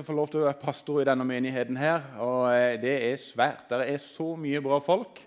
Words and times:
å 0.00 0.06
få 0.06 0.14
lov 0.16 0.30
til 0.30 0.40
å 0.40 0.46
være 0.48 0.60
pastor 0.60 1.02
i 1.02 1.06
denne 1.08 1.24
menigheten 1.28 1.76
her. 1.78 2.04
Og 2.24 2.46
eh, 2.54 2.76
det 2.80 2.94
er 3.10 3.20
svært. 3.20 3.66
Det 3.70 3.84
er 3.84 4.00
så 4.02 4.32
mye 4.40 4.62
bra 4.64 4.80
folk. 4.84 5.20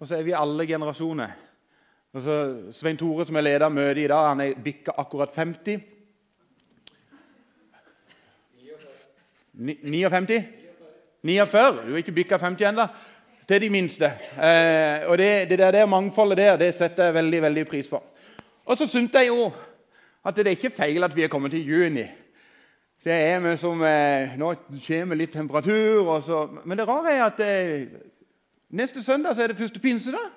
Og 0.00 0.08
så 0.08 0.18
er 0.18 0.26
vi 0.26 0.34
alle 0.36 0.66
generasjoner. 0.66 1.34
Altså, 2.14 2.36
Svein 2.74 2.98
Tore, 2.98 3.26
som 3.26 3.38
er 3.38 3.46
leder 3.46 3.66
av 3.66 3.74
møtet 3.74 4.04
i 4.04 4.10
dag, 4.10 4.30
han 4.32 4.42
er 4.44 4.58
bikka 4.64 4.94
akkurat 5.02 5.34
50. 5.34 5.82
59? 9.54 10.40
49? 11.22 11.84
Du 11.84 11.92
er 11.92 12.00
ikke 12.02 12.16
bikka 12.18 12.40
50 12.42 12.70
ennå? 12.72 12.88
Til 13.44 13.60
de 13.60 13.70
minste. 13.70 14.08
Eh, 14.40 15.04
og 15.10 15.18
det, 15.20 15.30
det, 15.50 15.60
der, 15.60 15.70
det 15.76 15.86
mangfoldet 15.90 16.40
der 16.40 16.60
det 16.64 16.72
setter 16.74 17.10
jeg 17.10 17.18
veldig 17.20 17.42
veldig 17.44 17.66
pris 17.68 17.90
på. 17.90 18.00
Og 18.64 18.78
så 18.80 18.88
syntes 18.88 19.20
jeg 19.20 19.28
jo 19.28 19.50
at 20.24 20.36
det 20.36 20.46
er 20.46 20.56
ikke 20.56 20.72
feil 20.72 21.04
at 21.04 21.14
vi 21.14 21.26
er 21.26 21.32
kommet 21.32 21.52
til 21.52 21.66
juni. 21.68 22.06
Det 23.04 23.12
er 23.12 23.40
vi 23.40 23.56
som 23.60 23.82
eh, 23.84 24.32
Nå 24.40 24.54
kommer 24.86 25.16
litt 25.16 25.32
temperatur. 25.32 26.20
Så, 26.24 26.48
men 26.64 26.78
det 26.78 26.86
rare 26.88 27.12
er 27.12 27.24
at 27.26 27.40
eh, 27.44 27.82
neste 28.72 29.02
søndag 29.04 29.34
så 29.34 29.42
er 29.42 29.52
det 29.52 29.56
første 29.56 29.80
pinsedag. 29.80 30.30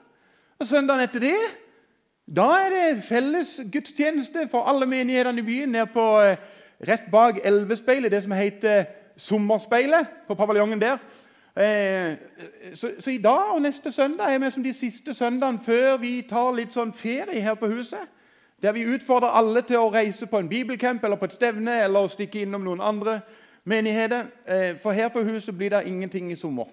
Og 0.59 0.67
søndagen 0.67 1.03
etter 1.05 1.23
det 1.23 1.37
da 2.27 2.47
er 2.59 2.73
det 2.73 3.03
felles 3.07 3.53
gudstjeneste 3.71 4.49
for 4.51 4.67
alle 4.67 4.85
menighetene 4.85 5.39
i 5.39 5.45
byen 5.47 5.69
nede 5.69 5.85
på, 5.93 6.19
eh, 6.19 6.35
rett 6.89 7.07
bak 7.11 7.39
Elvespeilet, 7.43 8.11
det 8.11 8.23
som 8.23 8.31
heter 8.31 8.83
Sommerspeilet, 9.17 10.07
på 10.27 10.35
paviljongen 10.35 10.81
der. 10.81 10.97
Eh, 11.55 12.15
så, 12.73 12.91
så, 12.99 13.09
i 13.09 13.17
dag 13.17 13.55
og 13.55 13.61
neste 13.61 13.91
søndag 13.91 14.33
er 14.33 14.39
vi 14.39 14.51
som 14.51 14.63
de 14.63 14.73
siste 14.73 15.13
søndagene 15.13 15.59
før 15.59 15.97
vi 15.97 16.21
tar 16.29 16.51
litt 16.51 16.75
sånn 16.75 16.91
ferie 16.93 17.41
her 17.41 17.55
på 17.55 17.71
huset. 17.71 18.03
Der 18.61 18.71
vi 18.71 18.85
utfordrer 18.85 19.35
alle 19.37 19.61
til 19.61 19.77
å 19.77 19.91
reise 19.93 20.25
på 20.25 20.39
en 20.41 20.49
bibelcamp 20.49 21.03
eller 21.03 21.19
på 21.21 21.25
et 21.29 21.35
stevne 21.37 21.75
eller 21.83 21.99
å 21.99 22.09
stikke 22.09 22.41
innom 22.41 22.63
noen 22.65 22.81
andre 22.81 23.19
menigheter. 23.63 24.25
Eh, 24.47 24.79
for 24.81 24.91
her 24.91 25.09
på 25.13 25.21
huset 25.21 25.57
blir 25.57 25.69
det 25.69 25.83
ingenting 25.85 26.31
i 26.31 26.35
sommer. 26.35 26.65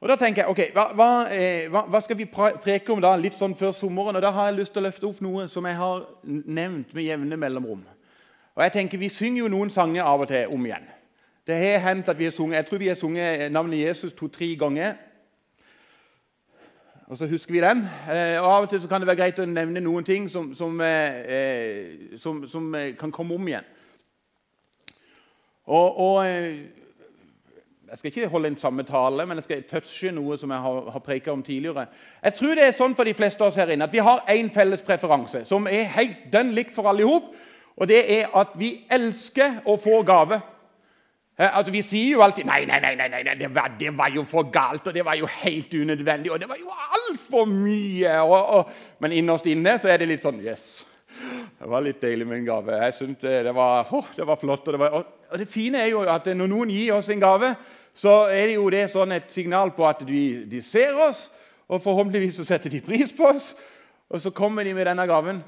Og 0.00 0.08
da 0.08 0.16
tenker 0.16 0.42
jeg, 0.42 0.50
ok, 0.50 0.62
hva, 0.72 0.86
hva, 0.96 1.10
eh, 1.32 1.68
hva, 1.68 2.00
skal 2.00 2.16
vi 2.16 2.26
preke 2.64 2.92
om 2.92 3.00
da 3.00 3.14
litt 3.16 3.36
sånn 3.36 3.56
før 3.56 3.72
sommeren? 3.72 4.16
Og 4.16 4.22
Da 4.22 4.30
har 4.30 4.48
jeg 4.48 4.58
lyst 4.58 4.72
til 4.72 4.82
å 4.82 4.86
løfte 4.86 5.06
opp 5.08 5.20
noe 5.20 5.48
som 5.48 5.64
jeg 5.64 5.76
har 5.76 6.02
nevnt 6.24 6.94
med 6.94 7.04
jevne 7.04 7.36
mellomrom. 7.36 7.84
Og 8.56 8.62
jeg 8.62 8.72
tenker, 8.72 8.98
Vi 8.98 9.08
synger 9.08 9.42
jo 9.42 9.48
noen 9.48 9.70
sanger 9.70 10.02
av 10.02 10.20
og 10.20 10.28
til 10.28 10.48
om 10.48 10.66
igjen. 10.66 10.88
Det 11.46 11.54
har 11.54 11.88
hendt 11.88 12.08
at 12.08 12.18
vi 12.18 12.24
har 12.24 12.32
sunget, 12.32 12.56
Jeg 12.56 12.66
tror 12.66 12.78
vi 12.78 12.88
har 12.88 12.96
sunget 12.96 13.52
navnet 13.52 13.86
Jesus 13.86 14.12
to-tre 14.12 14.56
ganger 14.56 14.94
og 17.14 17.18
så 17.18 17.26
husker 17.26 17.52
vi 17.52 17.60
den. 17.60 17.78
Eh, 18.10 18.42
og 18.42 18.56
Av 18.56 18.64
og 18.64 18.70
til 18.70 18.88
kan 18.90 18.98
det 18.98 19.06
være 19.06 19.20
greit 19.20 19.36
å 19.38 19.44
nevne 19.46 19.78
noen 19.78 20.02
ting 20.02 20.24
som, 20.26 20.48
som, 20.58 20.80
eh, 20.82 21.18
eh, 21.30 22.16
som, 22.18 22.40
som 22.50 22.74
kan 22.98 23.12
komme 23.14 23.36
om 23.36 23.48
igjen. 23.48 23.68
Og, 25.66 26.00
og, 26.00 26.26
Jeg 26.26 27.98
skal 27.98 28.10
ikke 28.10 28.28
holde 28.28 28.48
en 28.48 28.58
samme 28.58 28.82
tale, 28.82 29.26
men 29.26 29.38
jeg 29.38 29.44
skal 29.44 29.62
touche 29.70 30.10
noe 30.10 30.34
som 30.38 30.50
jeg 30.50 30.58
har, 30.58 30.90
har 30.90 31.02
preka 31.06 31.30
om 31.30 31.42
tidligere. 31.42 31.86
Jeg 32.24 32.34
tror 32.34 32.58
det 32.58 32.64
er 32.66 32.74
sånn 32.74 32.96
for 32.98 33.06
de 33.06 33.14
fleste 33.14 33.44
av 33.44 33.52
oss 33.52 33.60
her 33.62 33.70
inne 33.70 33.86
at 33.86 33.94
vi 33.94 34.02
har 34.02 34.24
én 34.34 34.50
felles 34.50 34.82
preferanse 34.82 35.44
som 35.46 35.68
er 35.70 35.86
helt 35.94 36.24
den 36.32 36.50
likt 36.56 36.74
for 36.74 36.90
alle 36.90 37.04
i 37.04 37.06
hop. 37.06 37.30
Og 37.78 37.86
det 37.86 38.00
er 38.16 38.34
at 38.34 38.58
vi 38.58 38.72
elsker 38.90 39.60
å 39.70 39.76
få 39.78 40.02
gave. 40.02 40.40
Altså, 41.38 41.72
Vi 41.72 41.82
sier 41.82 42.12
jo 42.14 42.22
alltid 42.22 42.46
nei, 42.46 42.62
nei, 42.68 42.78
nei, 42.80 42.94
nei, 42.94 43.08
nei 43.26 43.34
det, 43.38 43.48
var, 43.54 43.72
det, 43.78 43.90
var, 43.98 44.10
jo 44.14 44.22
for 44.28 44.46
galt, 44.54 44.86
og 44.86 44.94
det 44.94 45.02
var 45.04 45.16
jo 45.18 45.26
helt 45.26 45.72
unødvendig, 45.74 46.30
og 46.30 46.40
det 46.40 46.48
var 46.48 46.60
jo 46.60 46.70
altfor 46.70 47.48
mye. 47.50 48.12
Og, 48.22 48.36
og, 48.58 48.74
men 49.02 49.16
innerst 49.18 49.48
inne 49.50 49.74
så 49.82 49.90
er 49.90 50.02
det 50.02 50.12
litt 50.12 50.22
sånn 50.22 50.42
Yes. 50.44 50.84
Det 51.14 51.70
var 51.70 51.82
litt 51.82 52.00
deilig 52.02 52.26
med 52.26 52.40
en 52.40 52.46
gave. 52.46 52.78
Jeg 52.84 52.94
synes 52.94 53.18
det, 53.22 53.54
var, 53.54 53.86
oh, 53.94 54.06
det 54.16 54.26
var 54.26 54.38
flott. 54.38 54.66
Og 54.66 54.74
det, 54.74 54.80
var, 54.82 54.94
og 55.30 55.38
det, 55.38 55.46
fine 55.50 55.82
er 55.82 55.92
jo 55.92 56.02
at 56.10 56.26
når 56.26 56.50
noen 56.50 56.72
gir 56.74 56.96
oss 56.96 57.10
en 57.10 57.22
gave, 57.22 57.52
så 57.94 58.14
er 58.30 58.50
det 58.50 58.56
jo 58.56 58.66
det 58.74 58.84
sånn 58.90 59.14
et 59.14 59.30
signal 59.30 59.70
på 59.74 59.86
at 59.86 60.02
de, 60.06 60.22
de 60.50 60.62
ser 60.62 60.98
oss, 61.06 61.28
og 61.70 61.82
forhåpentligvis 61.82 62.40
så 62.42 62.46
setter 62.48 62.74
de 62.74 62.82
pris 62.84 63.14
på 63.14 63.26
oss. 63.30 63.52
Og 64.10 64.22
så 64.22 64.34
kommer 64.34 64.66
de 64.66 64.74
med 64.74 64.86
denne 64.90 65.06
gaven. 65.08 65.38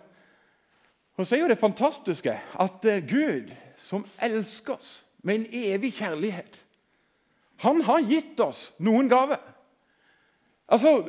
Og 1.18 1.26
så 1.26 1.36
er 1.36 1.44
jo 1.44 1.50
det 1.50 1.60
fantastiske 1.60 2.38
at 2.62 2.86
Gud, 3.10 3.50
som 3.86 4.06
elsker 4.22 4.78
oss 4.78 4.94
med 5.26 5.40
en 5.40 5.46
evig 5.74 5.92
kjærlighet. 5.98 6.60
Han 7.64 7.82
har 7.82 8.04
gitt 8.06 8.40
oss 8.40 8.70
noen 8.78 9.08
gaver. 9.10 9.40
Altså, 10.68 11.02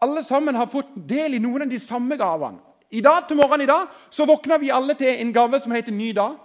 Alle 0.00 0.22
sammen 0.24 0.56
har 0.56 0.70
fått 0.72 0.94
del 1.08 1.34
i 1.36 1.38
noen 1.42 1.66
av 1.66 1.68
de 1.68 1.78
samme 1.82 2.16
gavene. 2.16 2.56
I 2.90 3.02
dag 3.04 3.26
til 3.28 3.36
morgenen 3.36 3.66
i 3.66 3.68
dag 3.68 3.90
så 4.10 4.24
våkna 4.26 4.56
vi 4.58 4.70
alle 4.72 4.94
til 4.96 5.12
en 5.12 5.32
gave 5.32 5.60
som 5.60 5.74
heter 5.76 5.92
Ny 5.92 6.14
dag. 6.16 6.38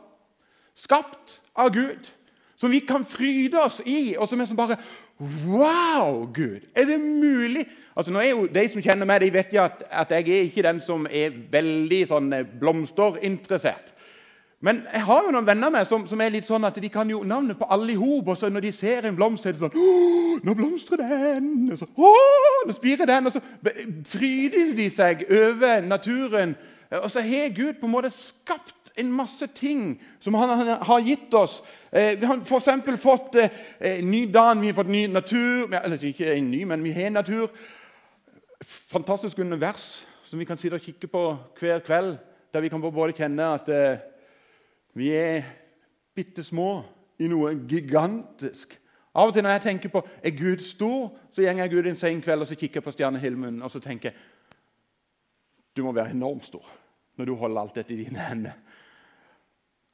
Skapt 0.76 1.40
av 1.56 1.72
Gud. 1.72 2.10
Som 2.60 2.72
vi 2.72 2.82
kan 2.84 3.06
fryde 3.08 3.62
oss 3.64 3.80
i, 3.86 4.18
og 4.20 4.28
som 4.28 4.42
er 4.42 4.50
som 4.50 4.60
bare 4.60 4.78
Wow, 5.48 6.28
Gud! 6.34 6.68
Er 6.76 6.86
det 6.86 7.00
mulig? 7.00 7.64
Altså, 7.96 8.12
nå 8.12 8.20
er 8.20 8.34
jo 8.34 8.48
De 8.52 8.68
som 8.70 8.84
kjenner 8.84 9.08
meg, 9.08 9.24
de 9.24 9.32
vet 9.32 9.56
jo 9.56 9.64
at, 9.64 9.86
at 9.88 10.12
jeg 10.12 10.28
er 10.28 10.50
ikke 10.50 10.66
den 10.68 10.82
som 10.84 11.08
er 11.08 11.32
veldig 11.52 12.02
sånn 12.12 12.34
eh, 12.36 12.48
blomsterinteressert. 12.60 13.95
Men 14.66 14.82
jeg 14.90 15.04
har 15.06 15.26
jo 15.26 15.32
noen 15.34 15.46
venner 15.46 15.70
med 15.70 15.86
som, 15.86 16.08
som, 16.10 16.22
er 16.24 16.32
litt 16.34 16.48
sånn 16.48 16.66
at 16.66 16.78
de 16.82 16.90
kan 16.90 17.10
jo 17.10 17.20
navnet 17.28 17.58
på 17.60 17.68
alle 17.70 17.94
i 17.94 17.98
hop. 18.00 18.32
Og 18.34 18.38
så 18.40 18.50
når 18.50 18.66
de 18.66 18.72
ser 18.74 19.06
en 19.06 19.18
blomst, 19.18 19.44
så 19.44 19.52
er 19.52 19.58
det 19.58 19.62
sånn 19.62 20.42
Nå 20.46 20.56
blomstrer 20.58 21.04
den! 21.04 21.52
Og 21.70 21.78
så, 21.78 21.88
nå 22.66 22.74
spirer 22.74 23.10
den! 23.10 23.30
Og 23.30 23.36
så 23.36 23.44
fryder 24.10 24.74
de 24.78 24.88
seg 24.94 25.22
over 25.30 25.86
naturen. 25.86 26.56
Og 27.04 27.06
så 27.14 27.22
har 27.26 27.54
Gud 27.54 27.78
på 27.78 27.86
en 27.86 27.94
måte 27.94 28.12
skapt 28.14 28.90
en 28.98 29.12
masse 29.12 29.48
ting 29.54 30.00
som 30.24 30.38
han, 30.40 30.66
har 30.88 31.06
gitt 31.06 31.34
oss. 31.38 31.60
Eh, 31.92 32.16
vi 32.20 32.26
har 32.26 32.42
f.eks. 32.42 33.02
fått 33.02 33.38
eh, 33.42 34.02
ny 34.02 34.26
dan, 34.32 34.62
vi 34.64 34.72
har 34.72 34.78
fått 34.78 34.92
ny 34.92 35.06
natur 35.12 35.74
Eller 35.82 36.04
ikke 36.10 36.32
en 36.32 36.50
ny, 36.52 36.64
men 36.66 36.84
vi 36.84 36.94
har 36.96 37.14
natur. 37.14 37.52
Fantastisk 38.64 39.40
univers 39.40 40.06
som 40.26 40.40
vi 40.42 40.48
kan 40.48 40.58
sitte 40.58 40.80
og 40.80 40.86
kikke 40.86 41.12
på 41.12 41.24
hver 41.60 41.86
kveld. 41.86 42.16
Der 42.54 42.64
vi 42.64 42.72
kan 42.72 42.82
både 42.82 43.14
kjenne 43.14 43.52
at 43.60 43.70
eh, 43.70 44.15
vi 44.96 45.12
er 45.12 45.44
bitte 46.16 46.44
små 46.44 46.70
i 47.20 47.28
noe 47.32 47.54
gigantisk. 47.68 48.78
Av 49.16 49.30
og 49.30 49.36
til 49.36 49.46
når 49.46 49.58
jeg 49.58 49.64
tenker 49.70 49.92
på 49.92 50.02
er 50.24 50.36
Gud 50.36 50.64
stor, 50.64 51.12
så 51.32 51.44
går 51.44 51.60
jeg 51.62 51.72
Gud 51.72 51.88
en 51.88 52.00
sen 52.00 52.22
kveld 52.24 52.44
og 52.44 52.50
så 52.50 52.58
kikker 52.60 52.82
jeg 52.82 52.88
på 52.88 52.94
stjernehimmelen 52.96 53.62
og 53.64 53.72
så 53.72 53.80
tenker 53.84 54.12
jeg, 54.12 54.18
du 55.76 55.84
må 55.84 55.92
være 55.96 56.16
enormt 56.16 56.48
stor 56.48 56.68
når 57.16 57.28
du 57.28 57.36
holder 57.40 57.62
alt 57.62 57.76
dette 57.76 57.96
i 57.96 58.04
dine 58.04 58.20
hender. 58.20 58.56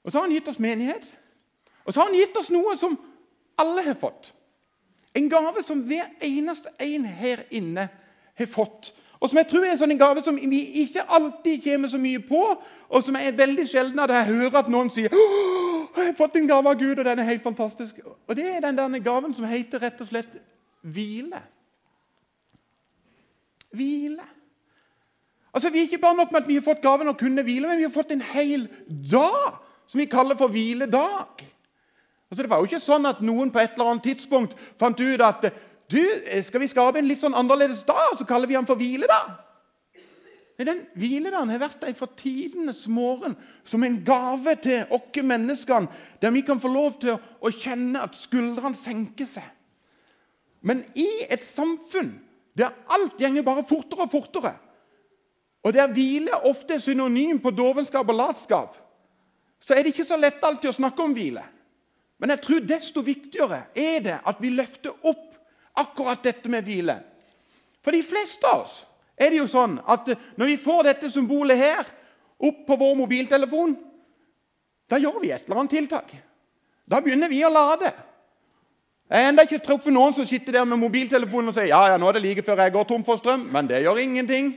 Og 0.01 0.11
så 0.11 0.17
har 0.17 0.25
han 0.25 0.34
gitt 0.34 0.47
oss 0.50 0.61
menighet. 0.61 1.03
Og 1.85 1.94
så 1.94 2.01
har 2.01 2.09
han 2.09 2.17
gitt 2.17 2.38
oss 2.38 2.50
noe 2.53 2.73
som 2.81 2.97
alle 3.61 3.84
har 3.85 3.97
fått. 3.97 4.31
En 5.17 5.29
gave 5.29 5.61
som 5.66 5.84
hver 5.85 6.07
eneste 6.23 6.72
en 6.81 7.06
her 7.06 7.44
inne 7.53 7.88
har 8.38 8.50
fått. 8.50 8.90
Og 9.21 9.29
som 9.29 9.37
jeg 9.37 9.47
tror 9.47 9.65
er 9.65 9.75
en 9.75 9.77
sånn 9.77 9.99
gave 9.99 10.23
som 10.25 10.37
vi 10.49 10.61
ikke 10.81 11.03
alltid 11.05 11.61
kommer 11.63 11.91
så 11.91 11.99
mye 12.01 12.19
på, 12.25 12.41
og 12.89 13.03
som 13.05 13.15
er 13.19 13.35
veldig 13.37 13.67
sjelden 13.69 14.01
at 14.01 14.13
jeg 14.15 14.31
hører 14.33 14.57
at 14.63 14.71
noen 14.71 14.89
sier 14.89 15.13
jeg 15.91 16.07
har 16.07 16.15
fått 16.17 16.37
en 16.39 16.47
gave 16.47 16.71
av 16.71 16.77
Gud, 16.79 16.99
og 16.99 17.05
den 17.05 17.19
er 17.19 17.27
helt 17.27 17.43
fantastisk. 17.43 17.99
Og 18.27 18.35
Det 18.35 18.47
er 18.47 18.61
den 18.63 18.77
der 18.77 19.03
gaven 19.03 19.33
som 19.35 19.45
heter 19.45 19.81
rett 19.83 19.99
og 20.01 20.07
slett 20.07 20.37
hvile. 20.81 21.41
Hvile. 23.75 24.23
Altså, 25.53 25.69
Vi 25.69 25.79
er 25.79 25.89
ikke 25.89 26.01
bare 26.01 26.15
nok 26.15 26.31
med 26.31 26.41
at 26.41 26.47
vi 26.47 26.55
har 26.55 26.63
fått 26.65 26.81
gaven 26.81 27.11
å 27.11 27.17
kunne 27.17 27.43
hvile, 27.43 27.67
men 27.67 27.77
vi 27.77 27.83
har 27.83 27.93
fått 27.93 28.11
en 28.11 28.21
hel 28.21 28.69
dag 28.87 29.59
som 29.87 29.99
vi 29.99 30.05
kaller 30.05 30.35
for 30.39 30.47
hviledag. 30.47 31.43
Altså, 32.31 32.41
Det 32.41 32.49
var 32.49 32.57
jo 32.57 32.71
ikke 32.71 32.79
sånn 32.79 33.05
at 33.05 33.21
noen 33.21 33.51
på 33.51 33.59
et 33.59 33.73
eller 33.75 33.91
annet 33.91 34.03
tidspunkt 34.03 34.55
fant 34.79 34.99
ut 34.99 35.21
at 35.21 35.51
du, 35.91 36.24
eh, 36.25 36.44
Skal 36.44 36.63
vi 36.63 36.68
skape 36.72 37.00
en 37.00 37.07
litt 37.07 37.22
sånn 37.22 37.35
annerledes 37.38 37.84
dag, 37.88 38.18
så 38.18 38.28
kaller 38.28 38.47
vi 38.47 38.57
den 38.57 38.68
for 38.69 38.79
hviledag? 38.79 39.31
Men 40.57 40.68
den 40.68 40.81
hviledagen 40.94 41.50
har 41.50 41.62
vært 41.63 41.81
der 41.81 41.94
fra 41.97 42.06
tidenes 42.18 42.84
morgen 42.88 43.34
som 43.66 43.81
en 43.84 43.96
gave 44.06 44.53
til 44.62 44.84
oss 44.94 45.24
menneskene, 45.24 45.90
der 46.22 46.34
vi 46.35 46.44
kan 46.46 46.59
få 46.62 46.69
lov 46.69 47.00
til 47.02 47.16
å 47.17 47.49
kjenne 47.49 48.03
at 48.03 48.14
skuldrene 48.14 48.78
senker 48.78 49.26
seg. 49.26 49.47
Men 50.61 50.84
i 50.93 51.08
et 51.34 51.41
samfunn 51.41 52.14
der 52.53 52.76
alt 52.94 53.17
gjenger 53.17 53.47
bare 53.47 53.66
fortere 53.66 54.05
og 54.05 54.11
fortere, 54.11 54.53
og 55.66 55.73
der 55.73 55.90
hvile 55.94 56.44
ofte 56.46 56.76
er 56.78 56.85
synonym 56.85 57.40
på 57.41 57.53
dovenskap 57.58 58.09
og 58.09 58.17
latskap, 58.17 58.78
så 59.61 59.73
er 59.73 59.82
det 59.82 59.96
ikke 59.96 60.05
så 60.05 60.17
lett 60.17 60.46
alltid 60.46 60.70
å 60.70 60.78
snakke 60.78 61.02
om 61.02 61.14
hvile. 61.17 61.44
Men 62.22 62.35
jeg 62.35 62.41
tror 62.46 62.64
desto 62.70 63.02
viktigere 63.02 63.64
er 63.73 64.02
det 64.05 64.20
at 64.29 64.41
vi 64.41 64.53
løfter 64.53 64.94
opp 65.09 65.30
akkurat 65.78 66.23
dette 66.23 66.50
med 66.52 66.66
hvile. 66.66 66.97
For 67.82 67.96
de 67.96 68.03
fleste 68.06 68.47
av 68.47 68.66
oss 68.66 68.82
er 69.18 69.32
det 69.32 69.41
jo 69.41 69.47
sånn 69.50 69.78
at 69.90 70.09
når 70.40 70.53
vi 70.53 70.59
får 70.62 70.85
dette 70.90 71.12
symbolet 71.14 71.59
her 71.59 71.90
opp 72.41 72.64
på 72.68 72.78
vår 72.78 72.96
mobiltelefon, 73.03 73.76
da 74.90 75.00
gjør 75.00 75.22
vi 75.22 75.32
et 75.32 75.46
eller 75.46 75.62
annet 75.62 75.76
tiltak. 75.78 76.09
Da 76.90 77.00
begynner 77.02 77.29
vi 77.32 77.44
å 77.46 77.52
lade. 77.53 77.91
Jeg 79.12 79.23
har 79.26 79.29
ennå 79.29 79.44
ikke 79.46 79.62
truffet 79.64 79.94
noen 79.94 80.16
som 80.16 80.28
sitter 80.28 80.56
der 80.56 80.68
med 80.68 80.79
mobiltelefonen 80.79 81.52
og 81.52 81.56
sier 81.56 81.70
ja, 81.72 81.82
ja, 81.91 81.97
nå 82.00 82.08
er 82.09 82.18
det 82.18 82.23
like 82.23 82.44
før 82.47 82.64
jeg 82.64 82.73
går 82.76 82.85
tom 82.88 83.03
for 83.03 83.20
strøm, 83.20 83.44
men 83.52 83.68
det 83.68 83.82
gjør 83.84 84.00
ingenting. 84.00 84.53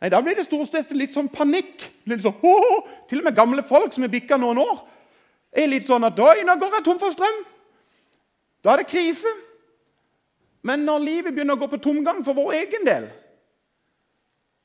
Nei, 0.00 0.08
Da 0.08 0.20
blir 0.22 0.38
det 0.38 0.46
stort 0.46 0.70
sett 0.72 0.92
litt 0.96 1.12
sånn 1.14 1.28
panikk. 1.28 1.82
Litt 2.08 2.22
sånn, 2.24 2.36
ho, 2.40 2.52
ho. 2.62 2.76
Til 3.10 3.20
og 3.20 3.26
med 3.26 3.36
gamle 3.36 3.64
folk 3.66 3.94
som 3.94 4.06
er 4.06 4.12
bikka 4.12 4.38
noen 4.40 4.62
år, 4.62 4.84
er 5.50 5.66
litt 5.68 5.88
sånn 5.88 6.06
at 6.06 6.18
Oi, 6.22 6.44
nå 6.46 6.56
går 6.56 6.78
jeg 6.78 6.86
tom 6.86 7.00
for 7.02 7.14
strøm. 7.14 7.42
Da 8.64 8.72
er 8.72 8.82
det 8.82 8.90
krise. 8.92 9.34
Men 10.62 10.84
når 10.84 11.04
livet 11.04 11.34
begynner 11.34 11.56
å 11.56 11.60
gå 11.60 11.70
på 11.72 11.80
tomgang 11.82 12.24
for 12.24 12.36
vår 12.36 12.52
egen 12.60 12.86
del, 12.86 13.06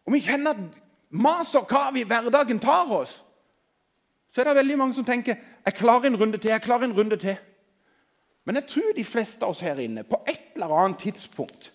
og 0.05 0.13
vi 0.13 0.21
kjenner 0.21 0.53
at 0.53 0.81
mas 1.15 1.53
og 1.55 1.67
kav 1.69 1.95
i 1.97 2.03
hverdagen 2.05 2.59
tar 2.61 2.91
oss, 2.93 3.21
så 4.33 4.41
er 4.41 4.49
det 4.49 4.57
veldig 4.59 4.77
mange 4.77 4.97
som 4.97 5.07
tenker 5.07 5.37
jeg 5.65 5.77
klarer 5.79 6.09
en 6.09 6.17
runde 6.19 6.37
til. 6.37 6.51
jeg 6.51 6.61
klarer 6.61 6.83
en 6.83 6.97
runde 6.97 7.17
til. 7.17 7.37
Men 8.45 8.55
jeg 8.55 8.67
tror 8.67 8.91
de 8.95 9.03
fleste 9.03 9.45
av 9.45 9.55
oss 9.55 9.63
her 9.65 9.79
inne 9.81 10.03
på 10.03 10.19
et 10.27 10.53
eller 10.55 10.75
annet 10.75 10.99
tidspunkt 10.99 11.71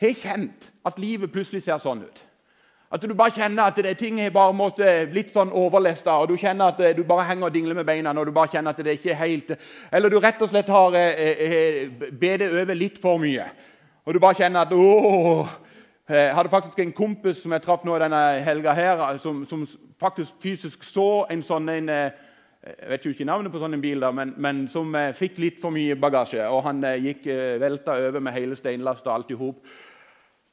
har 0.00 0.16
kjent 0.16 0.70
at 0.84 0.98
livet 0.98 1.32
plutselig 1.32 1.62
ser 1.62 1.78
sånn 1.78 2.02
ut. 2.02 2.24
At 2.90 3.02
du 3.06 3.14
bare 3.14 3.30
kjenner 3.30 3.68
at 3.70 3.76
det, 3.78 3.92
ting 3.98 4.18
er 4.20 4.32
bare 4.34 4.54
måtte, 4.56 4.86
litt 5.14 5.30
sånn 5.30 5.52
overlesta, 5.54 6.16
og 6.18 6.32
du 6.32 6.34
kjenner 6.40 6.72
at 6.72 6.96
du 6.96 7.04
bare 7.06 7.28
henger 7.28 7.46
og 7.46 7.54
dingler 7.54 7.78
med 7.78 7.86
beina. 7.86 8.10
og 8.10 8.26
du 8.26 8.32
bare 8.32 8.50
kjenner 8.50 8.74
at 8.74 8.84
det 8.84 8.96
ikke 8.98 9.12
er 9.12 9.20
helt, 9.22 9.52
Eller 9.92 10.10
du 10.10 10.18
rett 10.18 10.42
og 10.42 10.48
slett 10.48 10.68
har 10.68 10.94
eh, 10.94 11.20
eh 11.46 12.10
bedet 12.10 12.50
over 12.52 12.74
litt 12.74 12.98
for 12.98 13.18
mye. 13.18 13.46
Og 14.04 14.14
du 14.14 14.18
bare 14.18 14.34
kjenner 14.34 14.60
at 14.60 14.72
åh, 14.72 15.48
Jeg 16.08 16.34
hadde 16.34 16.50
faktisk 16.50 16.78
en 16.78 16.92
kompis 16.92 17.38
som 17.38 17.52
jeg 17.52 17.62
traff 17.62 17.84
nå 17.84 17.98
denne 17.98 18.42
helga, 18.42 18.72
her, 18.72 19.18
som, 19.18 19.44
som 19.44 19.66
faktisk 20.00 20.34
fysisk 20.42 20.82
så 20.82 21.26
en 21.30 21.42
sånn 21.42 21.68
en, 21.68 21.88
eh, 21.88 22.10
jeg 22.60 22.88
vet 22.90 23.04
jo 23.06 23.10
ikke 23.14 23.24
navnet 23.24 23.52
på 23.52 23.60
sånn 23.62 23.72
en 23.72 23.80
bil, 23.80 24.02
da, 24.02 24.10
men, 24.12 24.34
men 24.36 24.66
som 24.68 24.90
eh, 24.98 25.14
fikk 25.16 25.38
litt 25.38 25.60
for 25.62 25.72
mye 25.72 25.94
bagasje. 25.96 26.42
Og 26.52 26.64
han 26.66 26.82
eh, 26.84 26.98
gikk 27.06 27.30
eh, 27.32 27.60
velta 27.60 27.94
over 28.08 28.20
med 28.20 28.36
hele 28.36 28.58
steinlast 28.58 29.06
og 29.06 29.14
alt 29.14 29.30
i 29.32 29.38
hop. 29.38 29.62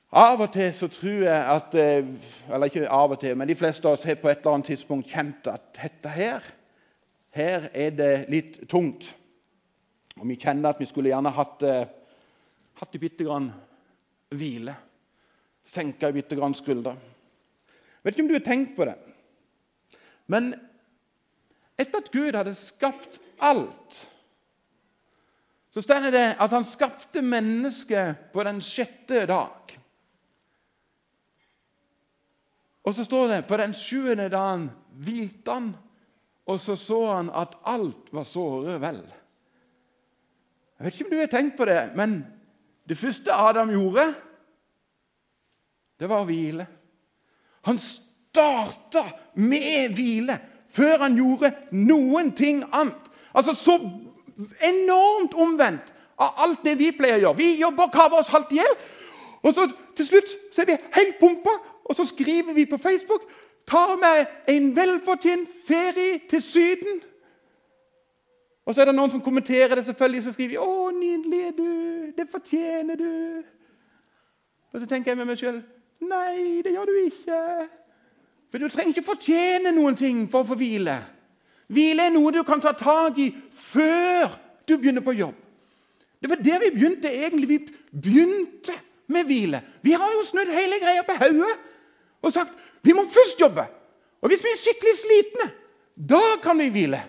Av 0.08 0.40
og 0.40 0.52
til 0.54 0.70
så 0.72 0.88
tror 0.88 1.24
jeg 1.26 1.48
at 1.52 1.74
eh, 1.76 2.06
Eller 2.48 2.70
ikke 2.70 2.88
av 2.88 3.12
og 3.12 3.20
til, 3.20 3.36
men 3.36 3.50
de 3.50 3.58
fleste 3.60 3.88
av 3.88 3.98
oss 3.98 4.06
har 4.08 4.16
på 4.22 4.30
et 4.32 4.40
eller 4.40 4.56
annet 4.56 4.72
tidspunkt 4.72 5.12
kjent 5.12 5.50
at 5.52 5.74
dette 5.76 6.14
her 6.16 6.54
her 7.38 7.68
er 7.74 7.94
det 7.94 8.14
litt 8.32 8.56
tungt. 8.70 9.12
Og 10.18 10.26
vi 10.26 10.40
kjenner 10.42 10.72
at 10.72 10.82
vi 10.82 10.88
skulle 10.90 11.12
gjerne 11.12 11.34
hatt, 11.36 11.64
eh, 11.64 11.86
hatt 12.80 12.94
det 12.94 13.02
bitte 13.02 13.28
grann 13.28 13.52
hvile. 14.34 14.74
Senka 15.68 16.10
bitte 16.12 16.38
grann 16.40 16.56
skuldre. 16.58 16.96
Vet 18.02 18.16
ikke 18.16 18.24
om 18.26 18.32
du 18.32 18.38
har 18.40 18.46
tenkt 18.48 18.76
på 18.76 18.88
det. 18.88 18.96
Men 20.28 20.54
etter 21.78 22.02
at 22.02 22.12
Gud 22.12 22.34
hadde 22.34 22.56
skapt 22.58 23.20
alt, 23.40 24.08
så 25.72 25.84
står 25.84 26.10
det 26.12 26.26
at 26.40 26.52
han 26.56 26.66
skapte 26.66 27.22
mennesket 27.22 28.32
på 28.34 28.44
den 28.48 28.64
sjette 28.66 29.28
dag. 29.30 29.78
Og 32.88 32.96
så 32.96 33.04
står 33.04 33.28
det 33.28 33.42
på 33.50 33.58
den 33.60 33.74
sjuende 33.76 34.30
dagen 34.32 34.70
hvilte 35.04 35.52
han, 35.52 35.72
og 36.48 36.60
så 36.64 36.78
så 36.80 37.02
han 37.12 37.30
at 37.36 37.58
alt 37.68 38.14
var 38.16 38.24
såre 38.24 38.78
vel. 38.80 39.02
Jeg 40.78 40.86
vet 40.86 40.96
ikke 40.96 41.08
om 41.10 41.12
du 41.12 41.20
har 41.20 41.32
tenkt 41.32 41.58
på 41.58 41.68
det, 41.68 41.82
men 42.00 42.22
det 42.88 42.98
første 42.98 43.34
Adam 43.34 43.74
gjorde, 43.76 44.06
det 46.00 46.08
var 46.08 46.24
å 46.24 46.30
hvile. 46.30 46.68
Han 47.68 47.82
starta 47.82 49.04
med 49.36 49.98
hvile 49.98 50.38
før 50.72 51.04
han 51.08 51.18
gjorde 51.18 51.52
noen 51.76 52.32
ting 52.38 52.62
annet. 52.72 53.10
Altså 53.34 53.56
Så 53.58 53.76
enormt 54.64 55.34
omvendt 55.34 55.92
av 56.18 56.40
alt 56.46 56.64
det 56.64 56.78
vi 56.80 56.94
pleier 56.96 57.18
å 57.18 57.22
gjøre. 57.26 57.38
Vi 57.42 57.50
jobber 57.60 57.90
og 57.90 57.98
kaver 57.98 58.22
oss 58.22 58.32
halvt 58.32 58.54
i 58.54 58.62
hjel. 58.62 58.78
Og 59.44 59.54
så 59.54 59.68
til 59.98 60.08
slutt 60.08 60.32
så 60.54 60.62
er 60.62 60.70
vi 60.70 60.78
helt 60.98 61.20
pumpa, 61.20 61.58
og 61.88 61.96
så 61.96 62.06
skriver 62.06 62.54
vi 62.54 62.66
på 62.66 62.78
Facebook 62.78 63.28
tar 63.68 63.98
meg 64.00 64.28
en 64.48 64.72
velfortjent 64.76 65.50
ferie 65.68 66.22
til 66.30 66.42
Syden. 66.44 67.02
Og 68.68 68.76
så 68.76 68.82
er 68.82 68.90
det 68.90 68.96
noen 68.98 69.12
som 69.12 69.24
kommenterer 69.24 69.76
det, 69.76 69.86
selvfølgelig, 69.86 70.24
så 70.24 70.32
skriver 70.32 70.50
de 70.50 70.60
'Å, 70.60 70.92
nydelig 70.92 71.42
er 71.48 71.52
du. 71.52 72.12
Det 72.18 72.28
fortjener 72.32 72.96
du.' 72.96 73.44
Og 74.74 74.80
så 74.80 74.86
tenker 74.86 75.12
jeg 75.12 75.18
med 75.18 75.26
meg 75.26 75.38
sjøl 75.38 75.64
Nei, 76.02 76.62
det 76.62 76.72
gjør 76.72 76.86
du 76.86 76.96
ikke. 77.06 77.70
For 78.52 78.58
du 78.58 78.70
trenger 78.70 78.94
ikke 78.94 79.08
fortjene 79.08 79.72
noen 79.72 79.96
ting 79.96 80.28
for 80.32 80.44
å 80.44 80.48
få 80.48 80.56
hvile. 80.56 81.00
Hvile 81.68 82.06
er 82.06 82.14
noe 82.14 82.32
du 82.32 82.44
kan 82.44 82.62
ta 82.62 82.72
tak 82.72 83.18
i 83.18 83.32
før 83.52 84.30
du 84.70 84.78
begynner 84.78 85.02
på 85.02 85.16
jobb. 85.18 85.34
Det 86.22 86.30
var 86.30 86.36
der 86.36 86.60
vi 86.60 86.70
begynte 86.76 87.10
egentlig. 87.12 87.48
Vi 87.48 87.58
begynte 87.92 88.78
med 89.08 89.26
hvile. 89.26 89.62
Vi 89.82 89.92
har 89.92 90.14
jo 90.14 90.24
snudd 90.26 90.54
hele 90.54 90.80
greia 90.80 91.04
på 91.08 91.18
hodet 91.18 91.58
og 92.24 92.34
sagt 92.34 92.58
vi 92.86 92.94
må 92.96 93.04
først 93.12 93.42
jobbe. 93.42 93.66
Og 94.22 94.32
hvis 94.32 94.44
vi 94.44 94.52
er 94.54 94.60
skikkelig 94.62 94.96
slitne, 95.02 95.48
da 95.98 96.22
kan 96.44 96.58
vi 96.60 96.70
hvile. 96.74 97.02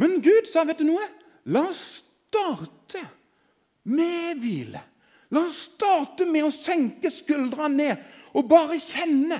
Men 0.00 0.20
Gud 0.22 0.48
sa, 0.50 0.64
vet 0.68 0.80
du 0.80 0.86
noe? 0.88 1.04
La 1.50 1.66
oss 1.68 1.80
starte 2.30 3.02
med 3.90 4.40
hvile. 4.42 4.80
La 5.34 5.44
oss 5.48 5.64
starte 5.70 6.26
med 6.28 6.46
å 6.46 6.54
senke 6.54 7.12
skuldrene 7.12 7.74
ned 7.74 8.12
og 8.34 8.48
bare 8.50 8.80
kjenne 8.82 9.38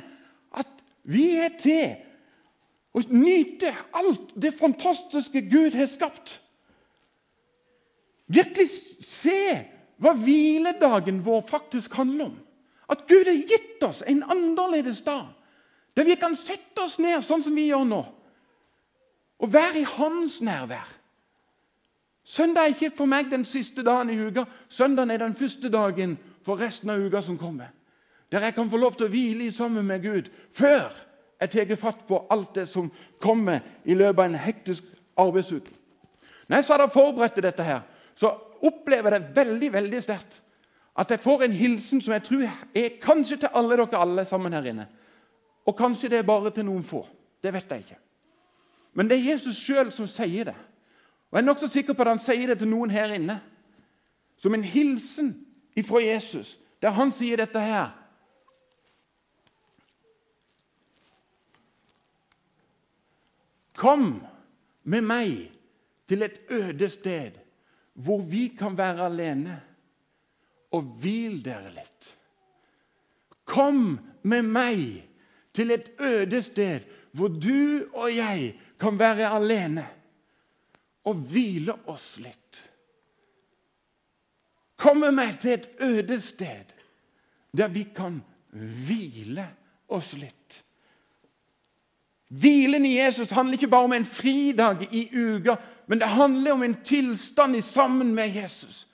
at 0.55 0.83
vi 1.11 1.33
er 1.43 1.55
til 1.61 1.97
å 2.95 3.03
nyte 3.11 3.73
alt 3.97 4.35
det 4.39 4.55
fantastiske 4.55 5.43
Gud 5.51 5.75
har 5.75 5.91
skapt. 5.91 6.39
Virkelig 8.31 8.71
se 9.05 9.41
hva 10.01 10.15
hviledagen 10.17 11.21
vår 11.25 11.43
faktisk 11.49 11.97
handler 11.99 12.31
om. 12.31 12.39
At 12.89 13.07
Gud 13.09 13.27
har 13.27 13.39
gitt 13.49 13.83
oss 13.83 14.03
en 14.07 14.23
annerledes 14.23 15.01
dag, 15.03 15.27
der 15.97 16.05
vi 16.05 16.17
kan 16.21 16.37
sette 16.37 16.85
oss 16.85 16.99
ned 16.99 17.23
sånn 17.25 17.45
som 17.45 17.55
vi 17.57 17.69
gjør 17.71 17.87
nå, 17.89 18.03
og 19.45 19.53
være 19.53 19.83
i 19.83 19.89
Hans 19.97 20.41
nærvær. 20.45 20.91
Søndag 22.25 22.65
er 22.65 22.75
ikke 22.75 22.97
for 22.97 23.11
meg 23.11 23.29
den 23.31 23.45
siste 23.45 23.85
dagen 23.85 24.11
i 24.11 24.17
uka. 24.17 24.47
Søndagen 24.73 25.11
er 25.13 25.21
den 25.21 25.35
første 25.37 25.69
dagen 25.69 26.17
for 26.45 26.61
resten 26.61 26.91
av 26.91 27.03
uka 27.03 27.21
som 27.23 27.37
kommer. 27.39 27.69
Der 28.33 28.47
jeg 28.47 28.55
kan 28.57 28.71
få 28.71 28.81
lov 28.81 28.97
til 28.97 29.07
å 29.07 29.13
hvile 29.13 29.51
sammen 29.53 29.85
med 29.87 30.03
Gud 30.03 30.31
før 30.57 30.89
jeg 31.41 31.53
tar 31.53 31.77
fatt 31.77 32.07
på 32.09 32.23
alt 32.33 32.55
det 32.57 32.65
som 32.71 32.89
kommer 33.21 33.61
i 33.85 33.95
løpet 33.95 34.23
av 34.23 34.31
en 34.31 34.41
hektisk 34.41 34.87
arbeidsuke. 35.21 35.71
Når 36.49 36.57
jeg 36.57 36.69
satt 36.69 36.85
og 36.87 36.95
forberedte 36.95 37.45
dette, 37.45 37.63
her, 37.63 37.85
så 38.17 38.33
opplever 38.65 39.13
jeg 39.17 39.23
det 39.27 39.37
veldig 39.37 39.71
veldig 39.73 40.03
sterkt 40.03 40.41
at 40.97 41.11
jeg 41.11 41.21
får 41.21 41.43
en 41.43 41.53
hilsen 41.53 42.01
som 42.01 42.13
jeg 42.15 42.23
tror 42.23 42.45
er 42.75 43.01
kanskje 43.03 43.41
til 43.43 43.55
alle 43.55 43.77
dere 43.77 43.99
alle 43.99 44.25
sammen 44.25 44.53
her 44.53 44.71
inne. 44.71 44.87
Og 45.67 45.77
kanskje 45.77 46.09
det 46.09 46.19
er 46.19 46.29
bare 46.29 46.51
til 46.55 46.67
noen 46.69 46.85
få. 46.87 47.03
Det 47.43 47.53
vet 47.53 47.71
jeg 47.71 47.85
ikke. 47.85 47.99
Men 48.95 49.09
det 49.11 49.19
er 49.19 49.33
Jesus 49.33 49.59
sjøl 49.59 49.91
som 49.93 50.07
sier 50.07 50.53
det. 50.53 50.55
Og 51.31 51.39
Jeg 51.39 51.43
er 51.43 51.49
nokså 51.49 51.69
sikker 51.69 51.95
på 51.95 52.03
at 52.03 52.13
han 52.15 52.23
sier 52.23 52.47
det 52.47 52.61
til 52.61 52.71
noen 52.71 52.91
her 52.91 53.11
inne. 53.17 53.41
Som 54.39 54.55
en 54.55 54.65
hilsen 54.65 55.35
ifra 55.75 55.99
Jesus, 56.05 56.59
der 56.83 56.95
han 56.95 57.11
sier 57.13 57.41
dette 57.43 57.59
her. 57.59 57.91
Kom 63.75 64.23
med 64.85 65.03
meg 65.03 65.51
til 66.07 66.23
et 66.23 66.39
øde 66.51 66.91
sted 66.91 67.41
hvor 67.95 68.21
vi 68.23 68.49
kan 68.59 68.79
være 68.79 69.07
alene 69.07 69.59
og 70.75 70.95
hvil 71.01 71.39
dere 71.45 71.71
litt. 71.75 72.11
Kom 73.45 73.99
med 74.27 74.47
meg 74.49 74.85
til 75.55 75.75
et 75.75 75.91
øde 76.01 76.43
sted 76.43 76.87
hvor 77.15 77.31
du 77.31 77.87
og 77.95 78.11
jeg 78.11 78.55
kan 78.81 78.99
være 78.99 79.31
alene 79.37 79.85
og 81.07 81.21
hvile 81.31 81.77
oss 81.91 82.17
litt. 82.19 82.63
Kom 84.81 85.05
med 85.05 85.15
meg 85.15 85.37
til 85.41 85.55
et 85.59 85.69
øde 85.87 86.19
sted 86.21 86.73
der 87.55 87.71
vi 87.71 87.85
kan 87.95 88.19
hvile 88.87 89.47
oss 89.95 90.15
litt. 90.19 90.61
Hvilen 92.35 92.87
i 92.87 92.97
Jesus 92.97 93.31
handler 93.31 93.61
ikke 93.61 93.71
bare 93.71 93.87
om 93.87 93.93
en 93.95 94.09
fridag 94.09 94.89
i 94.91 95.07
uka, 95.13 95.55
men 95.87 96.01
det 96.01 96.09
handler 96.17 96.57
om 96.57 96.63
en 96.63 96.75
tilstand 96.83 97.57
i 97.57 97.61
sammen 97.61 98.15
med 98.15 98.35
Jesus. 98.35 98.89